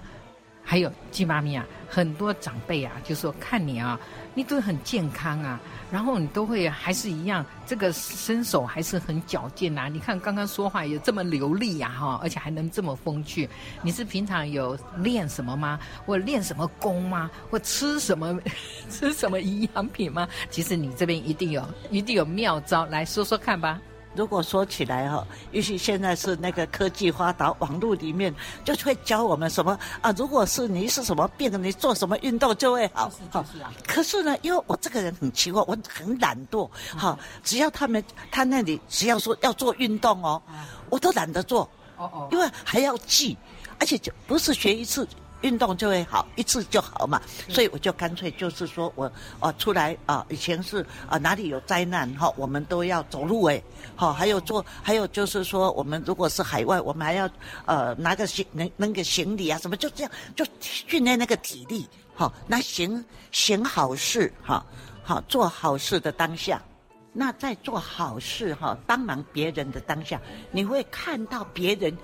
[0.68, 4.00] 还有季妈咪啊，很多长辈啊，就说看你啊，
[4.36, 9.90] 你都很健康啊，然后你都会还是一样，这个身手还是很矫健呐。
[9.92, 13.50] 你看刚刚说话也这么流利呀，哈，而且还能这么风趣。
[13.82, 15.80] 你是平常有练什么吗？
[16.06, 17.32] 或练什么功吗？
[17.50, 18.38] 或吃什么
[18.92, 20.28] 吃什么营养品吗？
[20.52, 23.80] 其实你这边一定有，一定有妙招，来说说看吧。
[24.16, 30.12] 如果说起来哈，尤其现在是那个科技发达，网络里面就会教我们什么啊？
[30.18, 33.12] 如果是你是什么病，你做什么运动就会好。
[33.30, 33.46] 好，
[33.86, 36.70] 可是呢，因为我这个人很奇怪，我很懒惰。
[36.98, 40.42] 哈，只要他们他那里只要说要做运动哦，
[40.90, 41.70] 我都懒得做。
[41.98, 43.38] 哦哦，因为还要记，
[43.80, 45.08] 而且就不是学一次。
[45.46, 53.64] 运动就会好，一次就好嘛，所以我就干脆就是说我啊出来啊，以前是啊哪里有灾难哈，我们都要走路诶，
[53.96, 57.30] 好，还有做，还有就是说我们如果是海外，我们还要
[57.66, 64.66] 呃拿个行能那个行李啊什么，就这样就训练那个体力，好，那行行好事哈，
[65.04, 66.60] 好做好事的当下，
[67.14, 71.96] 那在做好事哈，帮忙别人的当下，你会看到别人。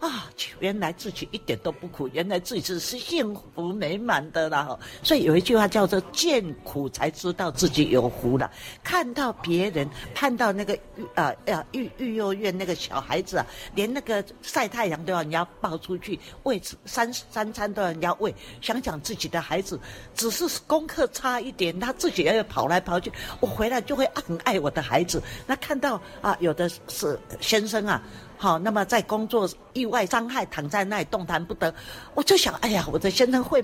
[0.00, 0.30] 啊，
[0.60, 4.78] 原来自己一点都不苦，原来自己是幸福美满的啦！
[5.02, 8.48] 所以有一句话叫做“见苦才知道自己有福了”。
[8.84, 10.78] 看到别人，看到那个
[11.16, 18.32] 呃呃育育幼院那个小孩子啊，连那个晒太阳都要人家抱出去喂三三餐都要人家喂。
[18.60, 19.80] 想想自己的孩子，
[20.14, 25.20] 只是功课差一点，他自己要跑来跑去，我回来就会很爱我的孩子。
[25.44, 28.00] 那看到啊，有的是先生啊。
[28.40, 31.74] 好，那么在工作意外伤害，躺在那里动弹不得，
[32.14, 33.62] 我就想，哎呀，我的先生会，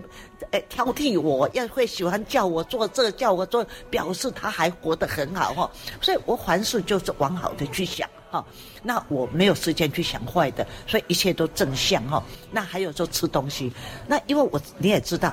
[0.50, 5.70] 哎，挑剔我，要会喜欢叫我做这，叫我做，表示他还活得很好哈。
[6.00, 8.44] 所以我凡事就是往好的去想哈。
[8.82, 12.20] 那我没有时间去想坏的，所以一切都正向哈。
[12.50, 13.72] 那还有说吃东西，
[14.08, 15.32] 那因为我你也知道。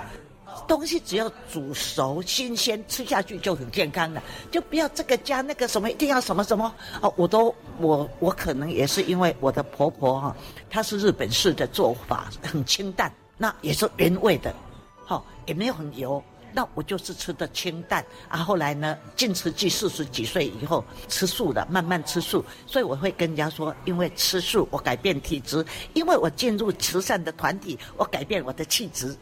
[0.68, 4.22] 东西只要煮熟、新鲜，吃下去就很健康了。
[4.50, 7.14] 就不要这个加那个什么，一定要什么什么哦。
[7.16, 10.36] 我都我我可能也是因为我的婆婆哈，
[10.70, 14.54] 她是日本式的做法，很清淡，那也是原味的，
[15.06, 16.24] 好也没有很油。
[16.54, 18.40] 那我就是吃的清淡啊。
[18.40, 22.44] 后来呢，进食季四十几岁以后吃素了，慢慢吃素。
[22.68, 29.16] 所以我会跟人家说，因为吃素我改变体质，因为我进入慈善的团体，我改变我的气质。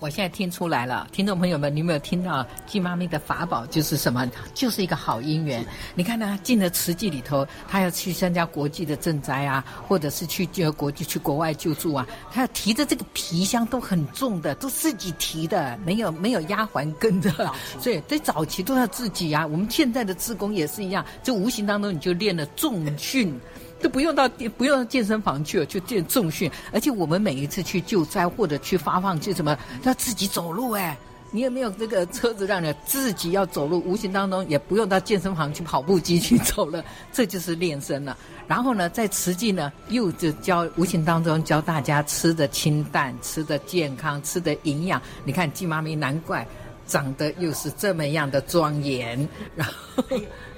[0.00, 4.26] 我现在听出来了，听众朋友们，你有没有听到季妈咪的法宝就是什么？
[4.54, 5.62] 就是一个好姻缘。
[5.94, 17.30] 你看呢，进了慈济里头，他要去参加国际的赈灾啊，或者是去救国际去国外救助啊，他要提着这个皮箱都很重的，都自己提的，没有没有丫鬟跟着，
[17.78, 19.46] 所以在早期都要自己啊。
[19.46, 23.38] 我们现在的志工也是一样，就无形当中你就练了重训。
[23.80, 26.50] 都不用到不用健身房去了，就练重训。
[26.72, 30.96] 而且我们每一次去救灾或者去发放去什么，要自己走路哎。
[31.32, 33.78] 你有没有这个车子让你自己要走路？
[33.86, 38.18] 无形当中也不用到健身房去跑步机去走了，这就是练身了。
[38.48, 45.00] 然后呢，在慈济呢，又就教无形当中教大家吃的清淡，吃的健康，吃的营养。
[45.24, 46.44] 你看季妈咪难怪
[46.84, 49.16] 长得又是这么样的庄严。
[49.54, 50.02] 然后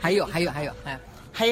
[0.01, 0.73] 还有还有还有。
[0.83, 0.99] 还有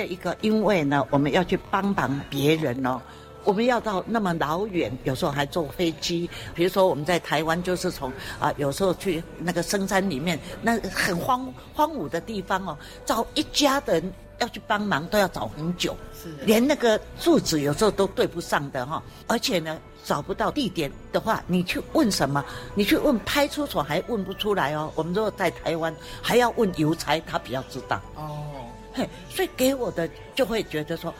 [0.07, 3.01] 一个，因为呢，我们要去帮忙别人哦。
[3.43, 6.29] 我们要到那么老远，有时候还坐飞机。
[6.55, 12.77] 比如说我们在台湾，就是从啊，有时候去那个深山里面，那很荒荒芜的地方哦，
[13.07, 19.03] 找一家人要去帮忙，都要找很久，是连那个住址有时候都对不上的哈、哦。
[19.27, 22.45] 而且呢，找不到地点的话，你去问什么？
[22.75, 24.93] 你去问派出所还问不出来哦。
[24.95, 28.45] 我们如果在台湾，还要问邮差，他比较知道哦。
[29.01, 31.15] 嘿，所以给我的就会觉得说，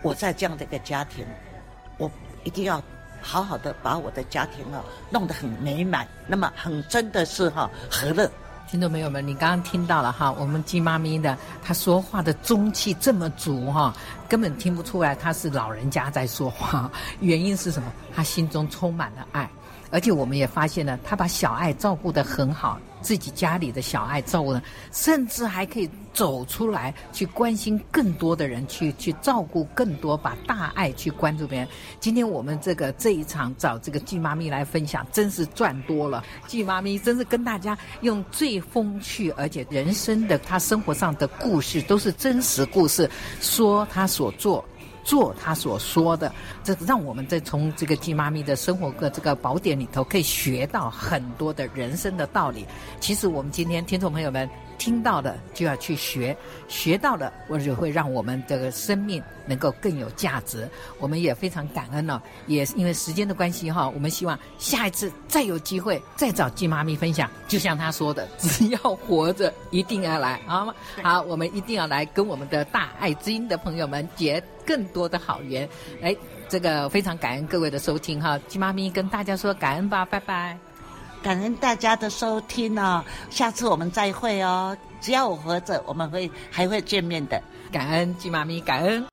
[0.00, 1.26] 我在这样的一个家庭。
[1.98, 2.10] 我
[2.42, 2.82] 一定要
[3.20, 8.30] 好好的把我的家庭啊弄得很美满，那么很真的是哈和乐。
[8.66, 13.94] 听众朋友们，你刚刚听到了哈，我们鸡妈咪的她说话的中气这么足哈，
[14.26, 16.90] 根本听不出来她是老人家在说话。
[17.20, 17.92] 原因是什么？
[18.14, 19.50] 她心中充满了爱，
[19.90, 22.80] 而且我们也发现了她把小爱照顾得很好。
[23.00, 24.58] 自己家里的小爱照顾，
[24.92, 31.68] 甚至还可以走出来去关心更多的人，去去照顾更多，把大爱去关注别人。
[32.00, 36.24] 今天我们这个这一场找这个季妈咪来分享，真是赚多了。
[36.46, 44.64] 季妈咪真是跟大家用最风趣而且人生的她生活上的故事，都是真实故事，说她所做。
[45.08, 46.30] 做他所说的，
[46.62, 52.66] 这让我们在从这个鸡妈咪的生活的这个宝典里头，可以学到很多的人生的道理。
[53.00, 54.46] 其实我们今天听众朋友们。
[54.78, 56.36] 听到的就要去学，
[56.68, 60.68] 学到了或者会让我们这个生命能够更有价值。
[60.98, 67.28] 我们也非常感恩呢、哦，也因为时间的关系哈，我们希望下一次再有机会再找鸡妈咪分享。
[67.48, 70.74] 就像她说的， 只要活着，一定要来，好吗？
[71.02, 75.68] 好，我们一定要来跟我们的大爱之音的朋友们结更多的好缘。
[76.00, 76.16] 哎，
[76.48, 80.67] 这个非常感恩各位的收听哈，鸡妈咪跟大家说感恩吧，拜拜。
[81.28, 84.74] 感恩大家的收听哦，下次我们再会哦。
[84.98, 87.38] 只要我活着，我们会还会见面的。
[87.70, 89.04] 感恩鸡妈咪，感恩。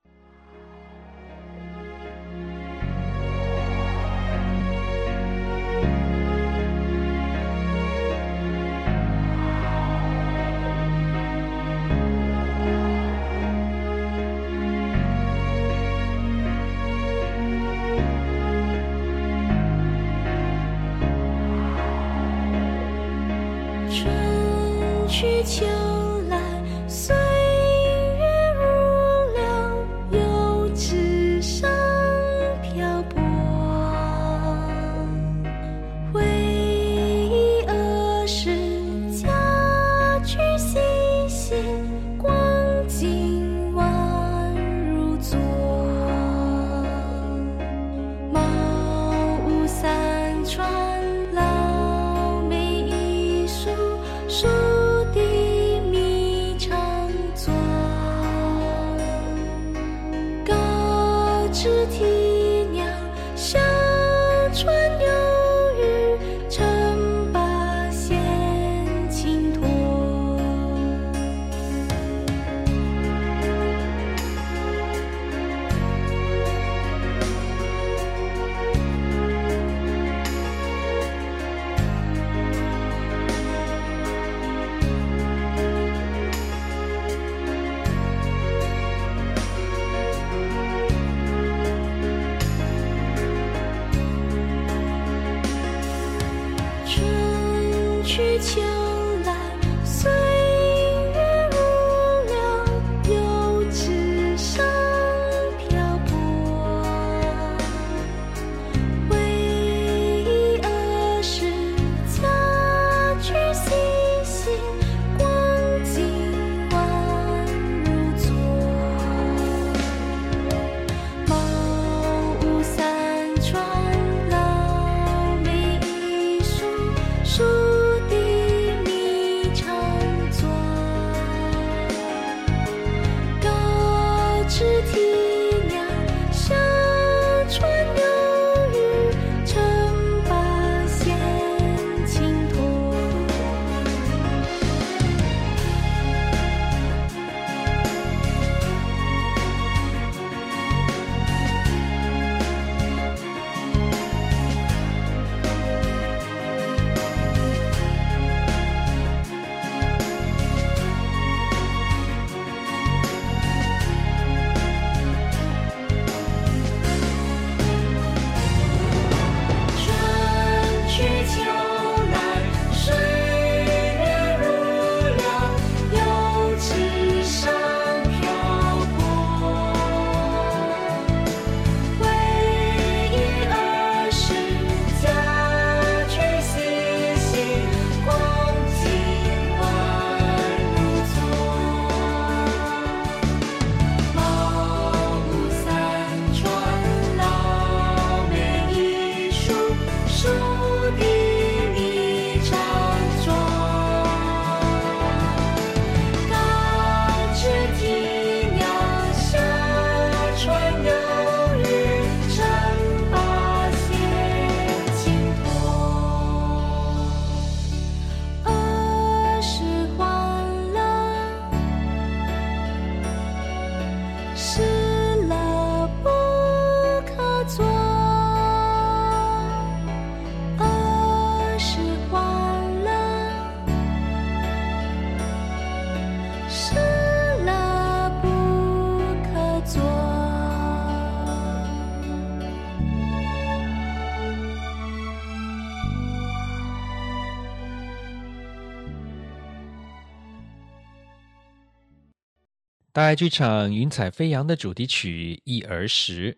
[252.96, 256.32] 大爱剧场《云彩飞扬》的主题曲《忆儿时》。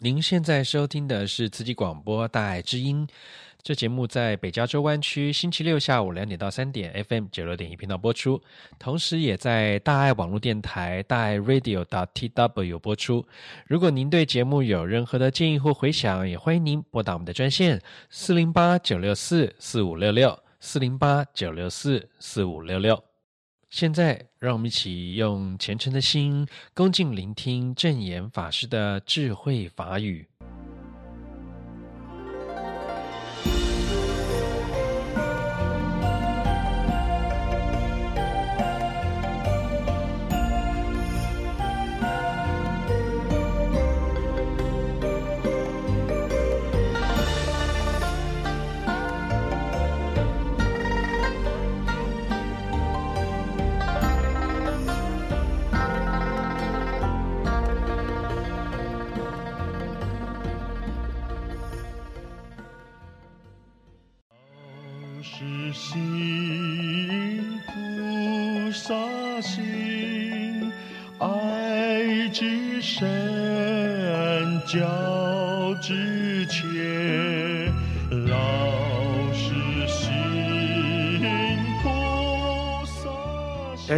[0.00, 3.06] 您现在收听的是慈济广播《大爱之音》。
[3.62, 8.42] 这节目在北加州湾区星期六下午两点到三点，FM 九六点一频道播出，
[8.78, 13.26] 同时也在大爱网络电台大爱 Radio .tw 播出。
[13.66, 17.80] 如果您对节目有任何的建议或回响，也欢迎您拨打我们的专线
[18.10, 23.02] 四零八九六四四五六六四零八九六四四五六六。
[23.72, 30.28] 现在，让我们一起用虔诚的心，恭敬聆听正言法师的智慧法语。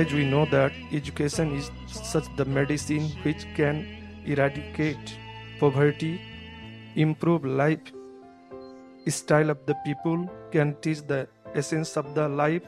[0.04, 3.76] As we know that education is such the medicine which can
[4.26, 5.18] eradicate
[5.58, 6.20] poverty,
[6.94, 7.80] improve life
[9.06, 12.62] style of the people, can teach the essence of the life,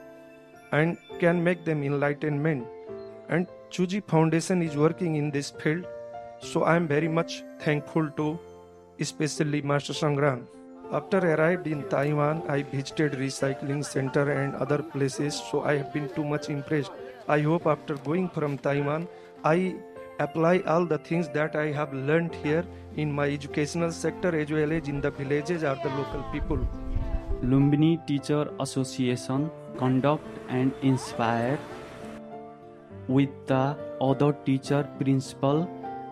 [0.72, 2.66] and can make them enlightenment.
[3.28, 5.84] And Chuji Foundation is working in this field,
[6.40, 8.38] so I am very much thankful to
[8.98, 10.46] especially Master Sangram.
[10.90, 16.08] After arrived in Taiwan, I visited recycling center and other places, so I have been
[16.14, 16.92] too much impressed.
[17.28, 19.08] I hope after going from Taiwan,
[19.44, 19.74] I
[20.20, 22.64] apply all the things that I have learned here
[22.96, 26.58] in my educational sector as well as in the villages or the local people.
[27.42, 31.58] Lumbini Teacher Association conduct and inspire
[33.08, 35.68] with the other teacher principal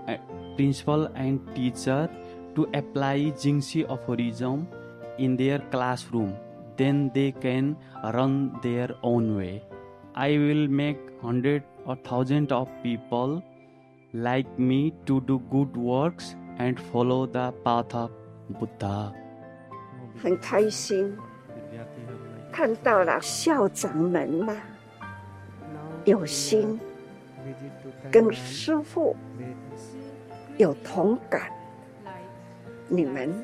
[0.09, 0.17] uh,
[0.57, 2.11] principal and teacher
[2.55, 4.69] to apply Jingxi aphorism
[5.19, 6.37] in their classroom
[6.77, 7.77] then they can
[8.13, 9.63] run their own way
[10.17, 13.43] I will make hundred or thousand of people
[14.13, 18.13] like me to do good works and follow the path of
[18.49, 19.13] Buddha.
[20.23, 21.17] 很开心，
[22.53, 24.53] 看到了校长们呐、
[25.01, 25.09] 啊，
[26.05, 26.79] 有心
[28.13, 29.17] 跟师傅
[30.57, 31.51] 有同感，
[32.89, 33.35] 你们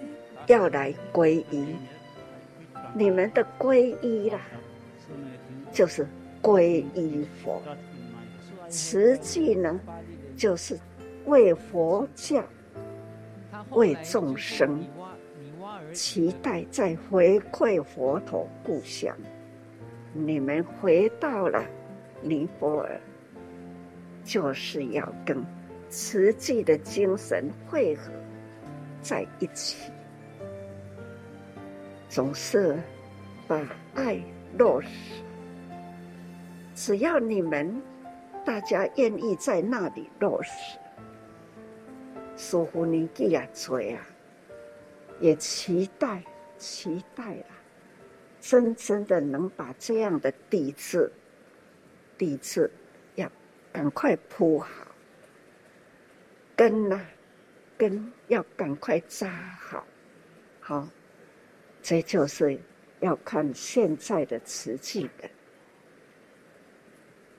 [0.47, 1.75] 要来皈依，
[2.95, 4.39] 你们的皈依啦，
[5.73, 6.07] 就是。
[6.43, 7.61] 皈依佛，
[8.71, 9.79] 实际呢，
[10.37, 10.79] 就是
[11.27, 12.43] 为佛教、
[13.71, 14.83] 为众生，
[15.93, 19.15] 期待再回馈佛陀故乡。
[20.13, 21.65] 你们回到了
[22.23, 23.01] 尼泊尔，
[24.25, 25.45] 就是要跟
[25.89, 28.11] 慈济的精神汇合
[29.03, 29.93] 在一起，
[32.09, 32.79] 总是
[33.47, 33.61] 把
[33.95, 34.19] 爱
[34.57, 34.89] 落实。
[36.83, 37.83] 只要你们
[38.43, 40.51] 大家愿意在那里落实，
[42.39, 44.01] 师父年纪也多啊，
[45.21, 46.25] 也期待
[46.57, 47.45] 期待了，
[48.41, 51.13] 真正的能把这样的底子，
[52.17, 52.71] 底子
[53.15, 53.31] 要
[53.71, 54.71] 赶快铺好，
[56.57, 56.99] 根呐、
[57.77, 59.29] 根要赶快扎
[59.61, 59.85] 好，
[60.61, 60.89] 好，
[61.83, 62.59] 这就是
[63.01, 65.29] 要看现在的慈济的。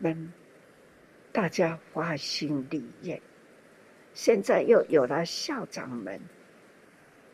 [0.01, 0.33] 们
[1.31, 3.21] 大家发心立业，
[4.13, 6.19] 现在又有了校长们，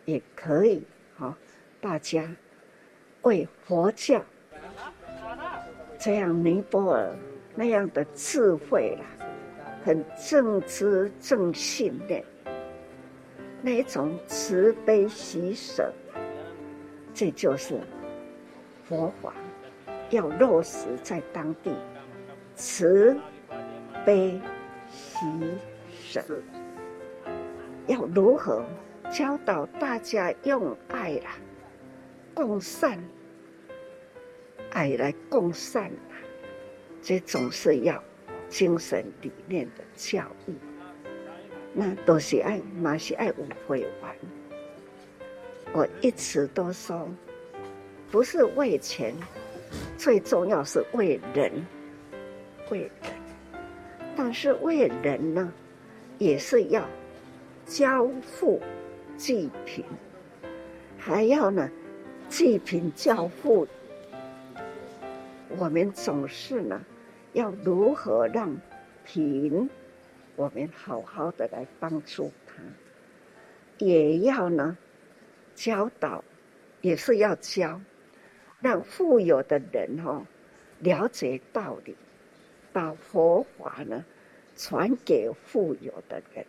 [0.05, 0.84] 也可以
[1.18, 1.36] 哈，
[1.82, 2.30] 大家
[3.24, 4.24] 为佛教
[5.97, 7.15] 这样尼泊尔
[7.55, 9.28] 那样的智慧啦，
[9.84, 12.24] 很正知正信的
[13.63, 15.91] 那一种慈悲喜舍，
[17.13, 17.80] 这就是
[18.88, 19.34] 佛法
[20.11, 21.74] 要落实在当地。
[22.57, 23.15] 慈
[24.03, 24.41] 悲
[24.89, 25.27] 喜
[25.91, 26.25] 舍，
[27.85, 28.65] 要如何
[29.11, 31.29] 教导大家用爱来
[32.33, 32.99] 共善？
[34.71, 35.91] 爱来共善，
[36.99, 38.03] 这总是要
[38.49, 40.55] 精神理念的教育，
[41.73, 43.35] 那都是爱，嘛是爱有
[43.67, 44.15] 会玩。
[45.73, 47.07] 我一直都说，
[48.09, 49.13] 不是为钱，
[49.95, 51.51] 最重要是为人，
[52.70, 52.91] 为人。
[54.15, 55.53] 但是为人呢，
[56.18, 56.84] 也是要
[57.65, 58.61] 教富
[59.15, 59.86] 济贫，
[60.97, 61.70] 还要呢
[62.30, 63.68] 济贫教富。
[65.57, 66.82] 我们总是呢，
[67.34, 68.55] 要如何让
[69.05, 69.70] 贫，
[70.36, 72.55] 我们好好的来帮助他，
[73.78, 74.78] 也要呢。
[75.55, 76.24] 教导
[76.82, 77.82] 也是要教，
[78.61, 80.24] 让富有的人哈
[80.82, 81.95] 了解道理，
[82.78, 84.05] 把佛法呢
[84.55, 86.45] 传给富有的人，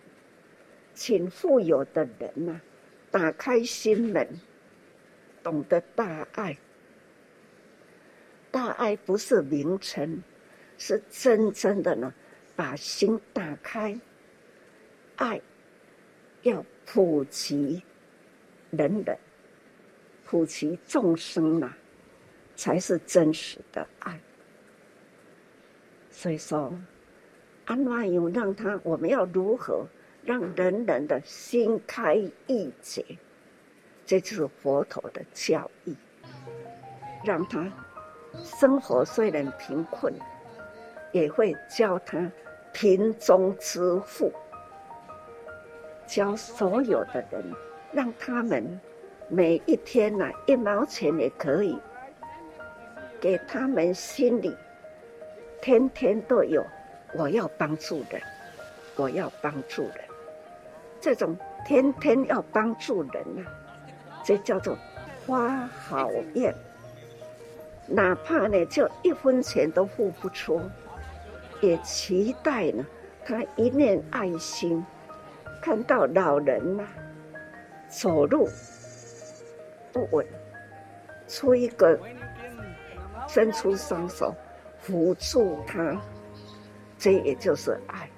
[0.92, 2.60] 请富有的人呢
[3.10, 4.28] 打开心门，
[5.42, 6.54] 懂得大爱。
[8.50, 10.22] 大爱不是名称，
[10.76, 12.12] 是真正的呢
[12.54, 13.98] 把心打开，
[15.16, 15.40] 爱
[16.42, 17.82] 要普及。
[18.70, 19.18] 人人
[20.26, 21.72] 普及众生呐，
[22.54, 24.20] 才是真实的爱。
[26.20, 26.72] 所以说，
[27.66, 29.86] 安那有让他，我们要如何
[30.24, 32.16] 让人人的心开
[32.48, 33.04] 意解？
[34.04, 35.96] 这就是佛陀的教义，
[37.24, 37.70] 让他
[38.42, 40.12] 生活虽然贫困，
[41.12, 42.28] 也会教他
[42.72, 44.32] 贫中致富，
[46.04, 47.44] 教所有的人。
[47.92, 48.80] 让他们
[49.28, 51.78] 每一天呐、啊，一毛钱也可以，
[53.20, 54.52] 给他们心里
[55.60, 56.64] 天天都有，
[57.14, 58.20] 我要帮助人，
[58.96, 59.94] 我要帮助人，
[61.00, 61.36] 这种
[61.66, 63.52] 天天要帮助人呐、啊，
[64.24, 64.76] 这叫做
[65.26, 66.54] 花好愿，
[67.86, 70.60] 哪怕呢就一分钱都付不出，
[71.60, 72.86] 也期待呢
[73.24, 74.84] 他一念爱心，
[75.60, 76.84] 看到老人呐、
[77.88, 78.48] 走路
[79.92, 80.26] 不稳，
[81.26, 81.98] 出一个
[83.26, 84.34] 伸出双手
[84.88, 86.00] 扶住他，
[86.96, 88.08] 这也就是爱。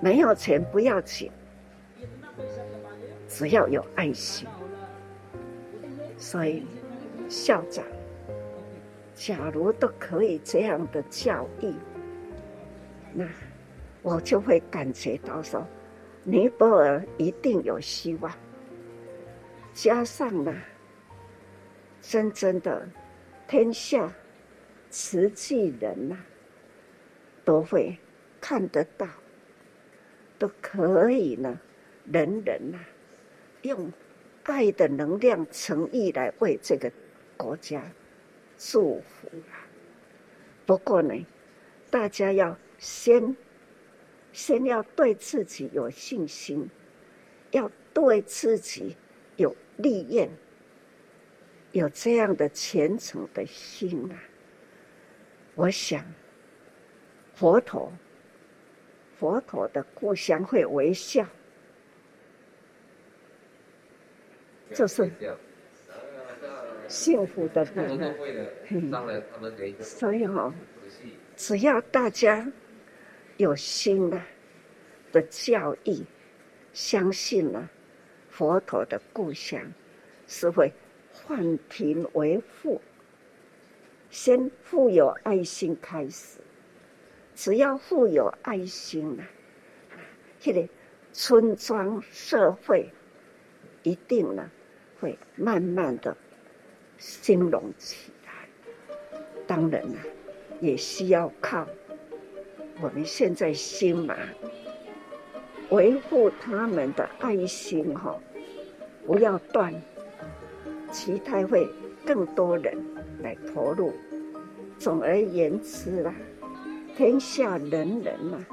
[0.00, 1.32] 没有钱不要紧，
[3.26, 4.46] 只要有爱心。
[6.16, 6.64] 所以
[7.28, 7.84] 校长，
[9.16, 11.74] 假如都可以这样的教育，
[13.12, 13.26] 那
[14.00, 15.66] 我就会感觉到说。
[16.22, 18.32] 尼泊尔一定有希望，
[19.74, 20.54] 加上呢，
[22.00, 22.88] 真正的
[23.48, 24.08] 天下
[24.92, 26.26] 慈济人呐、啊，
[27.44, 27.98] 都会
[28.40, 29.08] 看得到，
[30.38, 31.58] 都可以呢，
[32.04, 32.84] 人人呐、啊，
[33.62, 33.90] 用
[34.42, 36.92] 爱的能量、诚意来为这个
[37.36, 37.82] 国家
[38.58, 39.66] 祝福啊。
[40.66, 41.26] 不过呢，
[41.90, 43.34] 大家要先。
[44.34, 46.66] 先要对自己有信心，
[47.50, 48.96] 要对自己
[49.36, 50.26] 有利益，
[51.72, 54.16] 有这样的虔诚的心啊！
[55.54, 56.04] 我想，
[57.34, 57.92] 佛陀，
[59.18, 61.26] 佛陀的故乡会微笑，
[64.72, 65.10] 这是
[66.88, 67.64] 幸福的。
[69.80, 70.52] 所以哦，
[71.36, 72.46] 只要大家。
[73.38, 74.22] 有心了
[75.10, 76.04] 的教义，
[76.74, 77.68] 相信了
[78.28, 79.58] 佛陀的故乡
[80.28, 80.70] 是会
[81.10, 82.80] 换贫为富。
[84.12, 86.38] 先富有爱心开始，
[87.34, 89.24] 只要富有爱心了，
[90.38, 90.68] 这个
[91.14, 92.90] 村庄社会
[93.82, 94.50] 一定呢
[95.00, 96.14] 会慢慢的
[96.98, 99.10] 兴隆起来。
[99.46, 99.98] 当然了，
[100.60, 101.66] 也需要靠。
[102.82, 104.14] 我们现在心嘛，
[105.70, 108.20] 维护他们的爱心哈，
[109.06, 109.72] 不要断，
[110.92, 111.66] 其他会
[112.06, 112.76] 更多人
[113.22, 113.92] 来投入。
[114.78, 116.14] 总而言之啦，
[116.96, 118.44] 天下人人呐，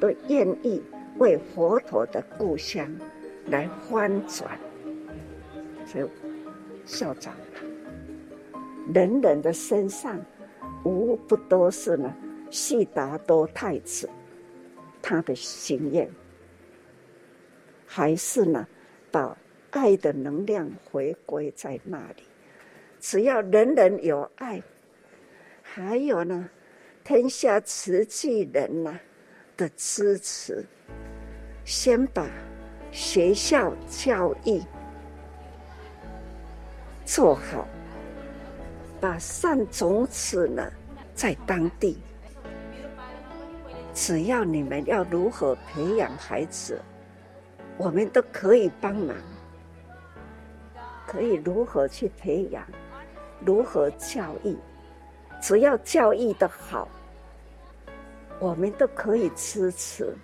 [0.00, 0.82] 都愿意
[1.18, 2.90] 为佛陀的故乡
[3.46, 4.58] 来翻转。
[5.86, 6.08] 所以，
[6.84, 7.34] 校长，
[8.92, 10.18] 人人的身上
[10.84, 12.12] 无不都是呢。
[12.48, 14.08] 悉达多太子，
[15.02, 16.08] 他的心愿
[17.84, 18.64] 还是呢，
[19.10, 19.36] 把
[19.70, 22.22] 爱的能量回归在那里。
[23.08, 24.60] 只要人人有爱，
[25.62, 26.50] 还有呢，
[27.04, 28.98] 天下慈济人呐
[29.56, 30.66] 的支持，
[31.64, 32.26] 先把
[32.90, 34.60] 学校教育
[37.04, 37.68] 做好，
[39.00, 40.68] 把善种子呢
[41.14, 41.98] 在当地。
[43.94, 46.82] 只要你们要如何培养孩子，
[47.78, 49.14] 我们都可以帮忙。
[51.06, 52.66] 可以如何去培养，
[53.44, 54.56] 如何教育，
[55.40, 56.88] 只要教育的好，
[58.40, 60.16] 我们都可以支持。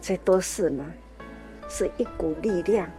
[0.00, 0.84] 这都是呢，
[1.68, 2.90] 是一股力量。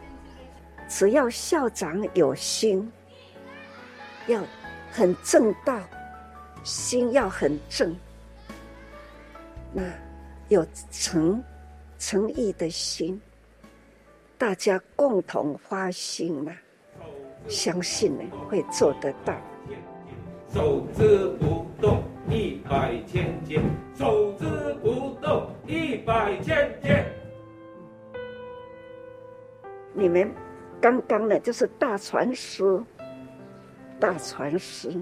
[0.87, 2.91] 只要校长有心，
[4.27, 4.43] 要
[4.91, 5.79] 很正道，
[6.63, 7.95] 心要很正。
[9.73, 9.83] 那
[10.47, 11.43] 有诚
[11.99, 13.19] 诚意的心，
[14.37, 16.55] 大家共同发心嘛，
[17.47, 19.33] 相信呢会做得到。
[20.49, 23.59] 手之不动，一百千劫；
[23.93, 27.05] 手之不动，一百千劫。
[29.93, 30.31] 你们
[30.79, 32.81] 刚刚呢，就是大传师，
[33.99, 34.93] 大传师，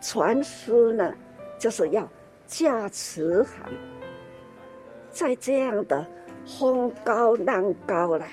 [0.00, 1.14] 传师呢，
[1.58, 2.08] 就是要
[2.46, 3.70] 驾慈航。
[5.10, 6.04] 在这样的
[6.44, 8.26] 风高浪高了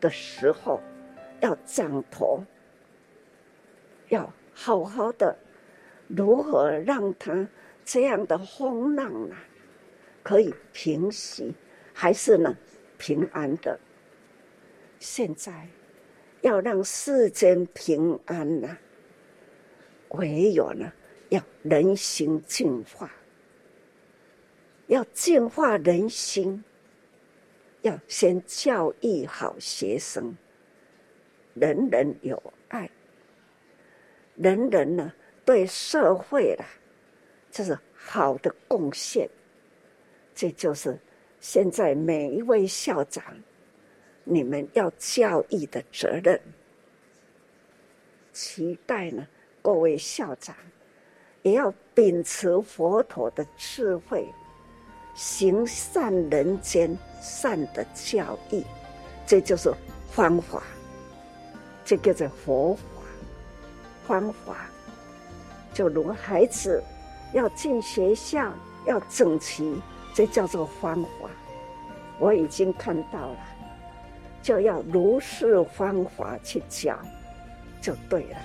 [0.00, 0.80] 的时候，
[1.40, 2.44] 要掌舵，
[4.08, 5.36] 要好好的，
[6.08, 7.48] 如何让它
[7.84, 9.36] 这样的风浪啊，
[10.22, 11.54] 可以平息，
[11.92, 12.56] 还是呢
[12.98, 13.78] 平安的？
[14.98, 15.68] 现在
[16.40, 18.78] 要让世间平安呐、啊，
[20.10, 20.92] 唯有呢
[21.28, 23.10] 要人心净化。
[24.86, 26.62] 要净化人心，
[27.82, 30.36] 要先教育好学生，
[31.58, 32.88] 人人有爱，
[34.36, 35.12] 人人呢
[35.44, 36.64] 对社会啦，
[37.50, 39.28] 这是好的贡献。
[40.34, 40.98] 这就是
[41.40, 43.24] 现在每一位校长，
[44.22, 46.38] 你们要教育的责任。
[48.32, 49.26] 期待呢，
[49.62, 50.54] 各位校长
[51.40, 54.26] 也要秉持佛陀的智慧。
[55.14, 58.62] 行善人间善的教育，
[59.26, 59.72] 这就是
[60.10, 60.62] 方法，
[61.86, 62.82] 这叫做佛法。
[64.06, 64.66] 方法
[65.72, 66.82] 就如孩子
[67.32, 68.52] 要进学校
[68.86, 69.80] 要整齐，
[70.14, 71.30] 这叫做方法。
[72.18, 73.38] 我已经看到了，
[74.42, 76.98] 就要如是方法去教，
[77.80, 78.38] 就对了。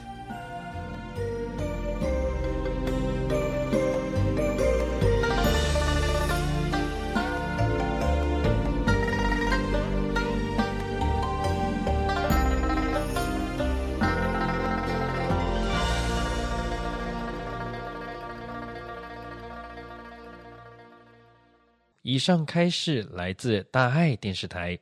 [22.01, 24.79] 以上开示来自大爱电视台。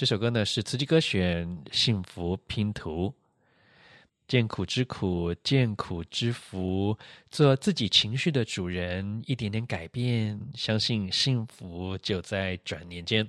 [0.00, 3.08] 这首歌呢是慈济歌选《幸福拼图》，
[4.26, 6.96] 见苦之苦，见苦之福，
[7.30, 13.28] 做自己情绪的主人，一点点改变，相信幸福就在转念间。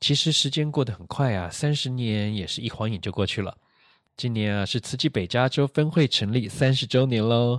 [0.00, 3.56] 其实时间过得很快啊，三十年也是一晃眼就过去了。
[4.18, 7.58] 今年啊是慈济北加州分会成立三十周年喽，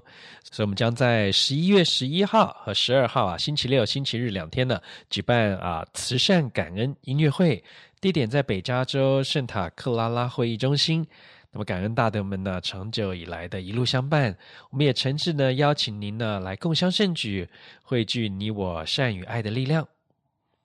[0.51, 4.79] 所以我们将在十一月十一号和十二号啊，星期六、星期日两天呢，
[5.09, 7.63] 举办啊慈善感恩音乐会。
[8.05, 11.07] 地点在北加州圣塔克拉拉会议中心。
[11.49, 14.37] 那么，感恩大德们呢，长久以来的一路相伴，
[14.69, 17.49] 我们也诚挚呢邀请您呢来共襄盛举，
[17.81, 19.87] 汇聚你我善与爱的力量。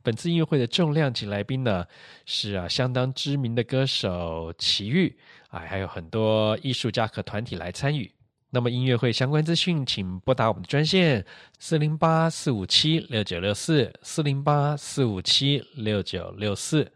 [0.03, 1.87] 本次音乐会的重量级来宾呢
[2.27, 5.17] 是啊相当知名的歌手齐豫
[5.49, 8.13] 啊，还有很多艺术家和团体来参与。
[8.51, 11.25] 那么音乐会相关资讯，请拨打我们的专线
[11.59, 16.93] 四零八四五七六九六四四零八四五七六九六四。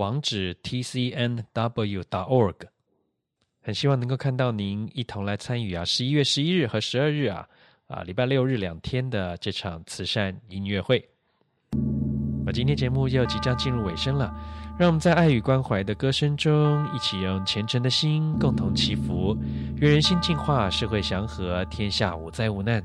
[0.00, 2.54] 网址 tcnw.org，
[3.62, 5.84] 很希望能够看到您一同来参与啊！
[5.84, 7.46] 十一月十一日和十二日啊，
[7.86, 11.06] 啊，礼拜六日两天的这场慈善音乐会。
[12.46, 14.34] 那今天节目又即将进入尾声了，
[14.78, 19.36] 让我们在爱与关怀的歌声中，一起用虔诚的心共同祈福，
[19.76, 22.82] 愿人心净化，社会祥和，天下无灾无难。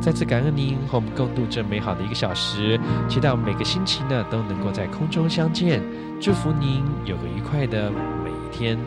[0.00, 2.78] 再次感恩您和我们共度这美好的一个小时，
[3.08, 5.82] 期待我们每个星期呢都能够在空中相见，
[6.20, 8.78] 祝福您有个愉快的每一天。